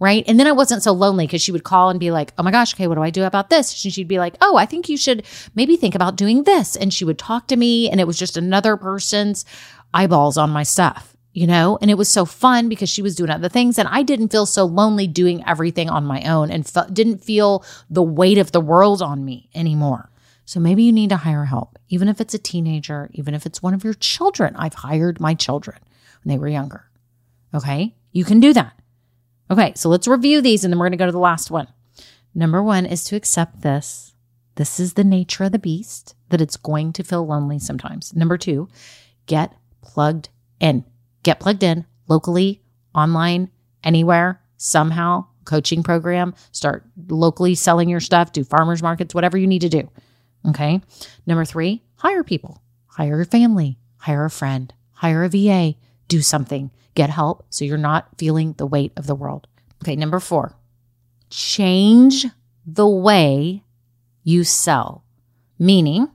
right? 0.00 0.24
And 0.26 0.40
then 0.40 0.46
I 0.46 0.52
wasn't 0.52 0.82
so 0.82 0.92
lonely 0.92 1.26
because 1.26 1.42
she 1.42 1.52
would 1.52 1.62
call 1.62 1.90
and 1.90 2.00
be 2.00 2.10
like, 2.10 2.32
oh 2.38 2.42
my 2.42 2.50
gosh, 2.50 2.74
okay, 2.74 2.86
what 2.88 2.96
do 2.96 3.02
I 3.02 3.10
do 3.10 3.22
about 3.24 3.50
this? 3.50 3.84
And 3.84 3.92
she'd 3.92 4.08
be 4.08 4.18
like, 4.18 4.34
oh, 4.40 4.56
I 4.56 4.66
think 4.66 4.88
you 4.88 4.96
should 4.96 5.24
maybe 5.54 5.76
think 5.76 5.94
about 5.94 6.16
doing 6.16 6.44
this. 6.44 6.74
And 6.74 6.92
she 6.92 7.04
would 7.04 7.18
talk 7.18 7.46
to 7.48 7.56
me, 7.56 7.88
and 7.90 8.00
it 8.00 8.06
was 8.06 8.18
just 8.18 8.36
another 8.36 8.76
person's 8.76 9.44
eyeballs 9.92 10.38
on 10.38 10.50
my 10.50 10.62
stuff, 10.62 11.14
you 11.32 11.46
know? 11.46 11.78
And 11.82 11.90
it 11.90 11.98
was 11.98 12.08
so 12.08 12.24
fun 12.24 12.68
because 12.68 12.88
she 12.88 13.02
was 13.02 13.14
doing 13.14 13.30
other 13.30 13.50
things, 13.50 13.78
and 13.78 13.88
I 13.88 14.02
didn't 14.02 14.32
feel 14.32 14.46
so 14.46 14.64
lonely 14.64 15.06
doing 15.06 15.44
everything 15.46 15.90
on 15.90 16.04
my 16.04 16.22
own 16.22 16.50
and 16.50 16.68
didn't 16.92 17.22
feel 17.22 17.64
the 17.90 18.02
weight 18.02 18.38
of 18.38 18.52
the 18.52 18.60
world 18.60 19.02
on 19.02 19.24
me 19.24 19.50
anymore. 19.54 20.10
So 20.46 20.58
maybe 20.58 20.82
you 20.82 20.92
need 20.92 21.10
to 21.10 21.16
hire 21.18 21.44
help, 21.44 21.78
even 21.90 22.08
if 22.08 22.20
it's 22.20 22.34
a 22.34 22.38
teenager, 22.38 23.10
even 23.12 23.34
if 23.34 23.46
it's 23.46 23.62
one 23.62 23.74
of 23.74 23.84
your 23.84 23.94
children. 23.94 24.56
I've 24.56 24.74
hired 24.74 25.20
my 25.20 25.34
children 25.34 25.78
when 26.24 26.34
they 26.34 26.40
were 26.40 26.48
younger. 26.48 26.90
Okay. 27.54 27.94
You 28.12 28.24
can 28.24 28.40
do 28.40 28.52
that. 28.54 28.79
Okay, 29.50 29.72
so 29.74 29.88
let's 29.88 30.06
review 30.06 30.40
these 30.40 30.64
and 30.64 30.72
then 30.72 30.78
we're 30.78 30.86
going 30.86 30.92
to 30.92 30.98
go 30.98 31.06
to 31.06 31.12
the 31.12 31.18
last 31.18 31.50
one. 31.50 31.66
Number 32.34 32.62
one 32.62 32.86
is 32.86 33.04
to 33.04 33.16
accept 33.16 33.62
this. 33.62 34.14
This 34.54 34.78
is 34.78 34.92
the 34.92 35.04
nature 35.04 35.44
of 35.44 35.52
the 35.52 35.58
beast, 35.58 36.14
that 36.28 36.40
it's 36.40 36.56
going 36.56 36.92
to 36.92 37.02
feel 37.02 37.26
lonely 37.26 37.58
sometimes. 37.58 38.14
Number 38.14 38.38
two, 38.38 38.68
get 39.26 39.54
plugged 39.80 40.28
in. 40.60 40.84
Get 41.22 41.40
plugged 41.40 41.62
in 41.62 41.86
locally, 42.08 42.62
online, 42.94 43.50
anywhere, 43.82 44.40
somehow, 44.56 45.26
coaching 45.44 45.82
program, 45.82 46.34
start 46.52 46.84
locally 47.08 47.54
selling 47.54 47.88
your 47.88 48.00
stuff, 48.00 48.32
do 48.32 48.44
farmers 48.44 48.82
markets, 48.82 49.14
whatever 49.14 49.36
you 49.36 49.46
need 49.46 49.62
to 49.62 49.68
do. 49.68 49.90
Okay. 50.48 50.80
Number 51.26 51.44
three, 51.44 51.82
hire 51.96 52.22
people, 52.22 52.62
hire 52.86 53.20
a 53.20 53.26
family, 53.26 53.78
hire 53.96 54.24
a 54.24 54.30
friend, 54.30 54.72
hire 54.92 55.24
a 55.24 55.28
VA, 55.28 55.74
do 56.10 56.20
something 56.20 56.70
get 56.94 57.08
help 57.08 57.46
so 57.48 57.64
you're 57.64 57.78
not 57.78 58.08
feeling 58.18 58.52
the 58.54 58.66
weight 58.66 58.92
of 58.96 59.06
the 59.06 59.14
world. 59.14 59.46
Okay, 59.82 59.96
number 59.96 60.20
four, 60.20 60.56
change 61.30 62.26
the 62.66 62.86
way 62.86 63.62
you 64.22 64.44
sell, 64.44 65.04
meaning 65.58 66.08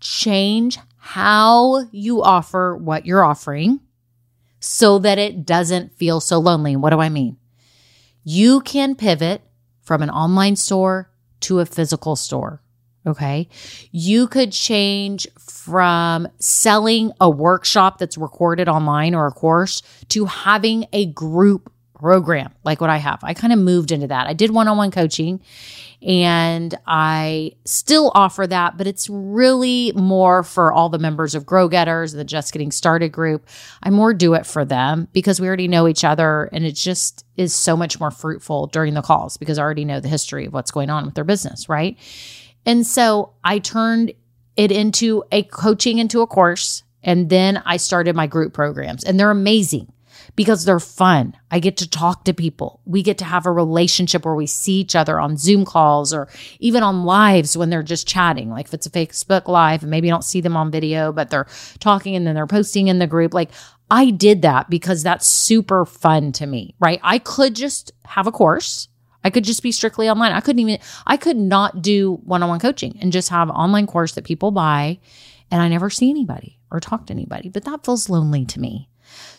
change 0.00 0.78
how 0.96 1.86
you 1.92 2.22
offer 2.22 2.76
what 2.76 3.06
you're 3.06 3.24
offering 3.24 3.80
so 4.58 4.98
that 4.98 5.18
it 5.18 5.46
doesn't 5.46 5.92
feel 5.92 6.18
so 6.20 6.38
lonely. 6.38 6.72
And 6.72 6.82
what 6.82 6.90
do 6.90 6.98
I 6.98 7.08
mean? 7.08 7.36
You 8.24 8.60
can 8.62 8.96
pivot 8.96 9.42
from 9.82 10.02
an 10.02 10.10
online 10.10 10.56
store 10.56 11.12
to 11.40 11.60
a 11.60 11.66
physical 11.66 12.16
store. 12.16 12.62
Okay. 13.06 13.48
You 13.92 14.26
could 14.26 14.50
change 14.50 15.28
from 15.38 16.28
selling 16.38 17.12
a 17.20 17.30
workshop 17.30 17.98
that's 17.98 18.18
recorded 18.18 18.68
online 18.68 19.14
or 19.14 19.26
a 19.26 19.32
course 19.32 19.82
to 20.08 20.24
having 20.24 20.86
a 20.92 21.06
group 21.06 21.72
program 21.94 22.52
like 22.64 22.80
what 22.80 22.90
I 22.90 22.98
have. 22.98 23.20
I 23.22 23.32
kind 23.32 23.52
of 23.52 23.58
moved 23.58 23.90
into 23.90 24.08
that. 24.08 24.26
I 24.26 24.32
did 24.32 24.50
one 24.50 24.68
on 24.68 24.76
one 24.76 24.90
coaching 24.90 25.40
and 26.02 26.74
I 26.86 27.52
still 27.64 28.12
offer 28.14 28.46
that, 28.46 28.76
but 28.76 28.86
it's 28.86 29.08
really 29.08 29.92
more 29.96 30.42
for 30.42 30.72
all 30.72 30.88
the 30.88 30.98
members 30.98 31.34
of 31.34 31.46
Grow 31.46 31.68
Getters, 31.68 32.12
the 32.12 32.24
Just 32.24 32.52
Getting 32.52 32.70
Started 32.70 33.10
group. 33.10 33.46
I 33.82 33.90
more 33.90 34.12
do 34.12 34.34
it 34.34 34.44
for 34.46 34.64
them 34.64 35.08
because 35.12 35.40
we 35.40 35.48
already 35.48 35.68
know 35.68 35.88
each 35.88 36.04
other 36.04 36.50
and 36.52 36.66
it 36.66 36.72
just 36.72 37.24
is 37.36 37.54
so 37.54 37.76
much 37.76 37.98
more 37.98 38.10
fruitful 38.10 38.66
during 38.66 38.94
the 38.94 39.02
calls 39.02 39.36
because 39.36 39.58
I 39.58 39.62
already 39.62 39.84
know 39.84 40.00
the 40.00 40.08
history 40.08 40.46
of 40.46 40.52
what's 40.52 40.70
going 40.70 40.90
on 40.90 41.06
with 41.06 41.14
their 41.14 41.24
business, 41.24 41.68
right? 41.68 41.96
And 42.66 42.86
so 42.86 43.32
I 43.44 43.60
turned 43.60 44.12
it 44.56 44.72
into 44.72 45.22
a 45.30 45.44
coaching 45.44 45.98
into 45.98 46.20
a 46.20 46.26
course. 46.26 46.82
And 47.02 47.30
then 47.30 47.62
I 47.64 47.76
started 47.76 48.16
my 48.16 48.26
group 48.26 48.52
programs 48.52 49.04
and 49.04 49.18
they're 49.18 49.30
amazing 49.30 49.92
because 50.34 50.64
they're 50.64 50.80
fun. 50.80 51.34
I 51.50 51.60
get 51.60 51.76
to 51.78 51.88
talk 51.88 52.24
to 52.24 52.34
people. 52.34 52.80
We 52.84 53.02
get 53.02 53.18
to 53.18 53.24
have 53.24 53.46
a 53.46 53.52
relationship 53.52 54.24
where 54.24 54.34
we 54.34 54.46
see 54.46 54.80
each 54.80 54.96
other 54.96 55.20
on 55.20 55.36
Zoom 55.36 55.64
calls 55.64 56.12
or 56.12 56.28
even 56.58 56.82
on 56.82 57.04
lives 57.04 57.56
when 57.56 57.70
they're 57.70 57.84
just 57.84 58.08
chatting. 58.08 58.50
Like 58.50 58.66
if 58.66 58.74
it's 58.74 58.86
a 58.86 58.90
Facebook 58.90 59.46
live 59.46 59.82
and 59.82 59.90
maybe 59.90 60.08
you 60.08 60.12
don't 60.12 60.24
see 60.24 60.40
them 60.40 60.56
on 60.56 60.70
video, 60.70 61.12
but 61.12 61.30
they're 61.30 61.46
talking 61.78 62.16
and 62.16 62.26
then 62.26 62.34
they're 62.34 62.46
posting 62.46 62.88
in 62.88 62.98
the 62.98 63.06
group. 63.06 63.32
Like 63.32 63.50
I 63.90 64.10
did 64.10 64.42
that 64.42 64.68
because 64.68 65.02
that's 65.02 65.26
super 65.26 65.84
fun 65.86 66.32
to 66.32 66.46
me, 66.46 66.74
right? 66.80 67.00
I 67.02 67.18
could 67.18 67.54
just 67.54 67.92
have 68.04 68.26
a 68.26 68.32
course 68.32 68.88
I 69.26 69.30
could 69.30 69.42
just 69.42 69.60
be 69.60 69.72
strictly 69.72 70.08
online. 70.08 70.30
I 70.30 70.40
couldn't 70.40 70.60
even, 70.60 70.78
I 71.04 71.16
could 71.16 71.36
not 71.36 71.82
do 71.82 72.20
one 72.24 72.44
on 72.44 72.48
one 72.48 72.60
coaching 72.60 72.96
and 73.00 73.10
just 73.10 73.28
have 73.30 73.50
online 73.50 73.88
course 73.88 74.12
that 74.12 74.22
people 74.22 74.52
buy 74.52 75.00
and 75.50 75.60
I 75.60 75.66
never 75.66 75.90
see 75.90 76.10
anybody 76.10 76.60
or 76.70 76.78
talk 76.78 77.06
to 77.06 77.12
anybody, 77.12 77.48
but 77.48 77.64
that 77.64 77.84
feels 77.84 78.08
lonely 78.08 78.44
to 78.44 78.60
me. 78.60 78.88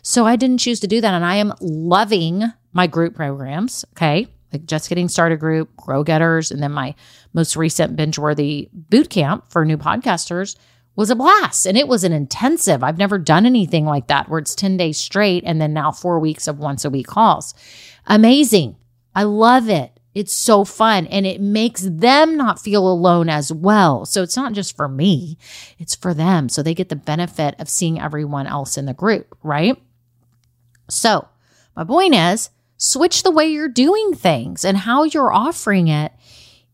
So 0.01 0.25
I 0.25 0.35
didn't 0.35 0.57
choose 0.57 0.81
to 0.81 0.87
do 0.87 0.99
that. 0.99 1.13
And 1.13 1.23
I 1.23 1.35
am 1.35 1.53
loving 1.61 2.43
my 2.73 2.85
group 2.85 3.15
programs. 3.15 3.85
Okay. 3.93 4.27
Like 4.51 4.65
just 4.65 4.89
getting 4.89 5.07
started 5.07 5.39
group, 5.39 5.73
grow 5.77 6.03
getters, 6.03 6.51
and 6.51 6.61
then 6.61 6.73
my 6.73 6.93
most 7.33 7.55
recent 7.55 7.95
binge 7.95 8.19
worthy 8.19 8.67
boot 8.73 9.09
camp 9.09 9.45
for 9.53 9.63
new 9.63 9.77
podcasters 9.77 10.57
was 10.97 11.09
a 11.09 11.15
blast. 11.15 11.65
And 11.65 11.77
it 11.77 11.87
was 11.87 12.03
an 12.03 12.11
intensive. 12.11 12.83
I've 12.83 12.97
never 12.97 13.17
done 13.17 13.45
anything 13.45 13.85
like 13.85 14.07
that 14.07 14.27
where 14.27 14.39
it's 14.39 14.53
10 14.53 14.75
days 14.75 14.97
straight 14.97 15.45
and 15.45 15.61
then 15.61 15.71
now 15.71 15.93
four 15.93 16.19
weeks 16.19 16.45
of 16.45 16.59
once 16.59 16.83
a 16.83 16.89
week 16.89 17.07
calls. 17.07 17.53
Amazing. 18.05 18.75
I 19.17 19.23
love 19.23 19.67
it. 19.67 19.99
It's 20.13 20.31
so 20.33 20.63
fun 20.63 21.07
and 21.07 21.25
it 21.25 21.41
makes 21.41 21.81
them 21.81 22.37
not 22.37 22.61
feel 22.61 22.87
alone 22.87 23.29
as 23.29 23.51
well. 23.51 24.05
So 24.05 24.21
it's 24.21 24.35
not 24.35 24.53
just 24.53 24.75
for 24.75 24.87
me, 24.87 25.39
it's 25.79 25.95
for 25.95 26.13
them. 26.13 26.49
So 26.49 26.61
they 26.61 26.75
get 26.75 26.89
the 26.89 26.95
benefit 26.95 27.55
of 27.57 27.67
seeing 27.67 27.99
everyone 27.99 28.45
else 28.45 28.77
in 28.77 28.85
the 28.85 28.93
group, 28.93 29.35
right? 29.41 29.75
So 30.87 31.27
my 31.75 31.83
point 31.83 32.13
is 32.13 32.51
switch 32.77 33.23
the 33.23 33.31
way 33.31 33.47
you're 33.47 33.67
doing 33.67 34.13
things 34.13 34.63
and 34.63 34.77
how 34.77 35.03
you're 35.03 35.33
offering 35.33 35.87
it 35.87 36.11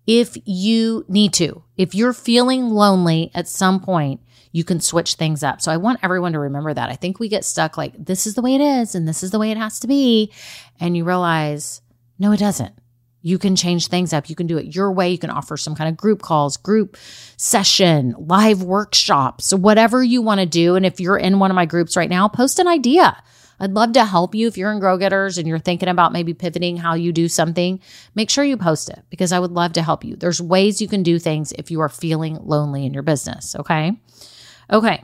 if 0.06 0.36
you 0.43 1.06
need 1.08 1.32
to. 1.36 1.63
If 1.77 1.95
you're 1.95 2.12
feeling 2.12 2.71
lonely 2.71 3.32
at 3.34 3.47
some 3.47 3.79
point, 3.79 4.19
you 4.51 4.65
can 4.65 4.82
switch 4.82 5.15
things 5.15 5.43
up. 5.43 5.62
So 5.62 5.71
I 5.71 5.77
want 5.77 6.01
everyone 6.03 6.34
to 6.34 6.39
remember 6.39 6.73
that. 6.73 6.89
I 6.89 6.95
think 6.95 7.19
we 7.19 7.29
get 7.29 7.45
stuck 7.45 7.77
like, 7.77 7.93
this 7.97 8.27
is 8.27 8.36
the 8.36 8.41
way 8.41 8.56
it 8.56 8.62
is 8.62 8.95
and 8.95 9.08
this 9.08 9.23
is 9.23 9.32
the 9.32 9.39
way 9.39 9.49
it 9.49 9.58
has 9.58 9.79
to 9.79 9.88
be. 9.88 10.32
And 10.77 10.97
you 10.97 11.06
realize, 11.06 11.82
no, 12.19 12.32
it 12.32 12.39
doesn't. 12.39 12.73
You 13.21 13.38
can 13.39 13.56
change 13.56 13.88
things 13.88 14.12
up. 14.12 14.30
You 14.30 14.36
can 14.36 14.47
do 14.47 14.58
it 14.58 14.76
your 14.76 14.91
way. 14.91 15.10
You 15.10 15.17
can 15.17 15.30
offer 15.30 15.56
some 15.56 15.76
kind 15.76 15.89
of 15.89 15.95
group 15.95 16.21
calls, 16.21 16.58
group 16.58 16.97
session, 17.38 18.15
live 18.17 18.62
workshops, 18.62 19.54
whatever 19.54 20.04
you 20.04 20.21
want 20.21 20.41
to 20.41 20.45
do. 20.45 20.76
And 20.76 20.86
if 20.86 20.99
you're 20.99 21.17
in 21.17 21.39
one 21.39 21.49
of 21.49 21.56
my 21.56 21.65
groups 21.65 21.95
right 21.95 22.10
now, 22.10 22.28
post 22.28 22.60
an 22.60 22.67
idea. 22.67 23.15
I'd 23.62 23.71
love 23.71 23.93
to 23.93 24.04
help 24.04 24.36
you 24.36 24.47
if 24.47 24.58
you're 24.58 24.73
in 24.73 24.80
Grow 24.80 24.97
Getters 24.97 25.38
and 25.38 25.47
you're 25.47 25.58
thinking 25.58 25.88
about 25.88 26.12
maybe 26.12 26.34
pivoting 26.34 26.76
how 26.76 26.95
you 26.95 27.13
do 27.13 27.30
something. 27.30 27.80
Make 28.13 28.30
sure 28.30 28.43
you 28.43 28.58
post 28.58 28.89
it 28.89 29.04
because 29.10 29.32
I 29.32 29.39
would 29.39 29.52
love 29.52 29.71
to 29.73 29.84
help 29.84 30.04
you. 30.04 30.17
There's 30.17 30.41
ways 30.41 30.82
you 30.82 30.89
can 30.89 31.02
do 31.02 31.17
things 31.17 31.54
if 31.54 31.71
you 31.71 31.80
are 31.80 31.88
feeling 31.88 32.38
lonely 32.41 32.86
in 32.86 32.93
your 32.93 33.04
business. 33.04 33.56
Okay. 33.56 33.93
Okay. 34.69 35.02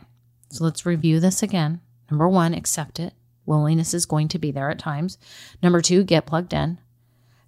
So 0.49 0.65
let's 0.65 0.85
review 0.85 1.21
this 1.21 1.41
again. 1.41 1.79
Number 2.11 2.27
one, 2.27 2.53
accept 2.53 2.99
it. 2.99 3.13
Loneliness 3.45 3.93
is 3.93 4.05
going 4.05 4.27
to 4.29 4.39
be 4.39 4.51
there 4.51 4.69
at 4.69 4.79
times. 4.79 5.17
Number 5.63 5.79
two, 5.79 6.03
get 6.03 6.25
plugged 6.25 6.53
in. 6.53 6.79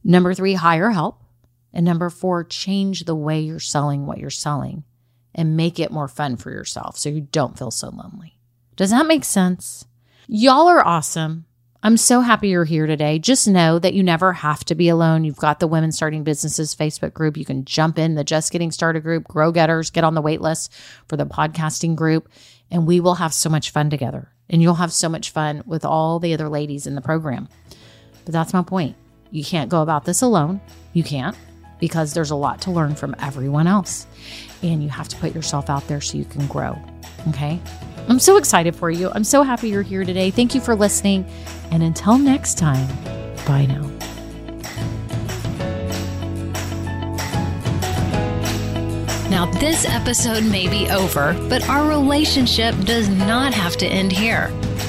Number 0.03 0.33
three, 0.33 0.53
hire 0.53 0.91
help. 0.91 1.21
And 1.73 1.85
number 1.85 2.09
four, 2.09 2.43
change 2.43 3.05
the 3.05 3.15
way 3.15 3.39
you're 3.39 3.59
selling 3.59 4.05
what 4.05 4.17
you're 4.17 4.29
selling 4.29 4.83
and 5.33 5.55
make 5.55 5.79
it 5.79 5.91
more 5.91 6.07
fun 6.07 6.35
for 6.35 6.51
yourself 6.51 6.97
so 6.97 7.09
you 7.09 7.21
don't 7.21 7.57
feel 7.57 7.71
so 7.71 7.89
lonely. 7.89 8.37
Does 8.75 8.89
that 8.89 9.07
make 9.07 9.23
sense? 9.23 9.85
Y'all 10.27 10.67
are 10.67 10.85
awesome. 10.85 11.45
I'm 11.83 11.97
so 11.97 12.21
happy 12.21 12.49
you're 12.49 12.65
here 12.65 12.85
today. 12.85 13.17
Just 13.17 13.47
know 13.47 13.79
that 13.79 13.95
you 13.95 14.03
never 14.03 14.33
have 14.33 14.63
to 14.65 14.75
be 14.75 14.87
alone. 14.87 15.23
You've 15.23 15.37
got 15.37 15.59
the 15.59 15.67
Women 15.67 15.91
Starting 15.91 16.23
Businesses 16.23 16.75
Facebook 16.75 17.13
group. 17.13 17.37
You 17.37 17.45
can 17.45 17.65
jump 17.65 17.97
in 17.97 18.13
the 18.13 18.23
Just 18.23 18.51
Getting 18.51 18.71
Started 18.71 19.01
group, 19.01 19.27
Grow 19.27 19.51
Getters, 19.51 19.89
get 19.89 20.03
on 20.03 20.13
the 20.13 20.21
wait 20.21 20.41
list 20.41 20.71
for 21.07 21.17
the 21.17 21.25
podcasting 21.25 21.95
group, 21.95 22.29
and 22.69 22.85
we 22.85 22.99
will 22.99 23.15
have 23.15 23.33
so 23.33 23.49
much 23.49 23.71
fun 23.71 23.89
together. 23.89 24.31
And 24.47 24.61
you'll 24.61 24.75
have 24.75 24.91
so 24.91 25.09
much 25.09 25.31
fun 25.31 25.63
with 25.65 25.83
all 25.83 26.19
the 26.19 26.33
other 26.33 26.49
ladies 26.49 26.85
in 26.85 26.93
the 26.93 27.01
program. 27.01 27.47
But 28.25 28.33
that's 28.33 28.53
my 28.53 28.61
point. 28.61 28.95
You 29.31 29.43
can't 29.43 29.69
go 29.69 29.81
about 29.81 30.05
this 30.05 30.21
alone. 30.21 30.61
You 30.93 31.03
can't 31.03 31.35
because 31.79 32.13
there's 32.13 32.31
a 32.31 32.35
lot 32.35 32.61
to 32.61 32.71
learn 32.71 32.95
from 32.95 33.15
everyone 33.19 33.65
else. 33.65 34.05
And 34.61 34.83
you 34.83 34.89
have 34.89 35.07
to 35.07 35.15
put 35.17 35.33
yourself 35.33 35.69
out 35.69 35.87
there 35.87 36.01
so 36.01 36.17
you 36.17 36.25
can 36.25 36.45
grow. 36.47 36.77
Okay. 37.29 37.59
I'm 38.07 38.19
so 38.19 38.37
excited 38.37 38.75
for 38.75 38.91
you. 38.91 39.09
I'm 39.13 39.23
so 39.23 39.41
happy 39.41 39.69
you're 39.69 39.81
here 39.81 40.03
today. 40.03 40.31
Thank 40.31 40.53
you 40.53 40.61
for 40.61 40.75
listening. 40.75 41.25
And 41.71 41.81
until 41.81 42.17
next 42.17 42.57
time, 42.57 42.87
bye 43.47 43.65
now. 43.65 43.87
Now, 49.29 49.45
this 49.45 49.85
episode 49.85 50.43
may 50.43 50.67
be 50.67 50.89
over, 50.89 51.33
but 51.47 51.67
our 51.69 51.87
relationship 51.87 52.75
does 52.81 53.07
not 53.07 53.53
have 53.53 53.77
to 53.77 53.87
end 53.87 54.11
here. 54.11 54.51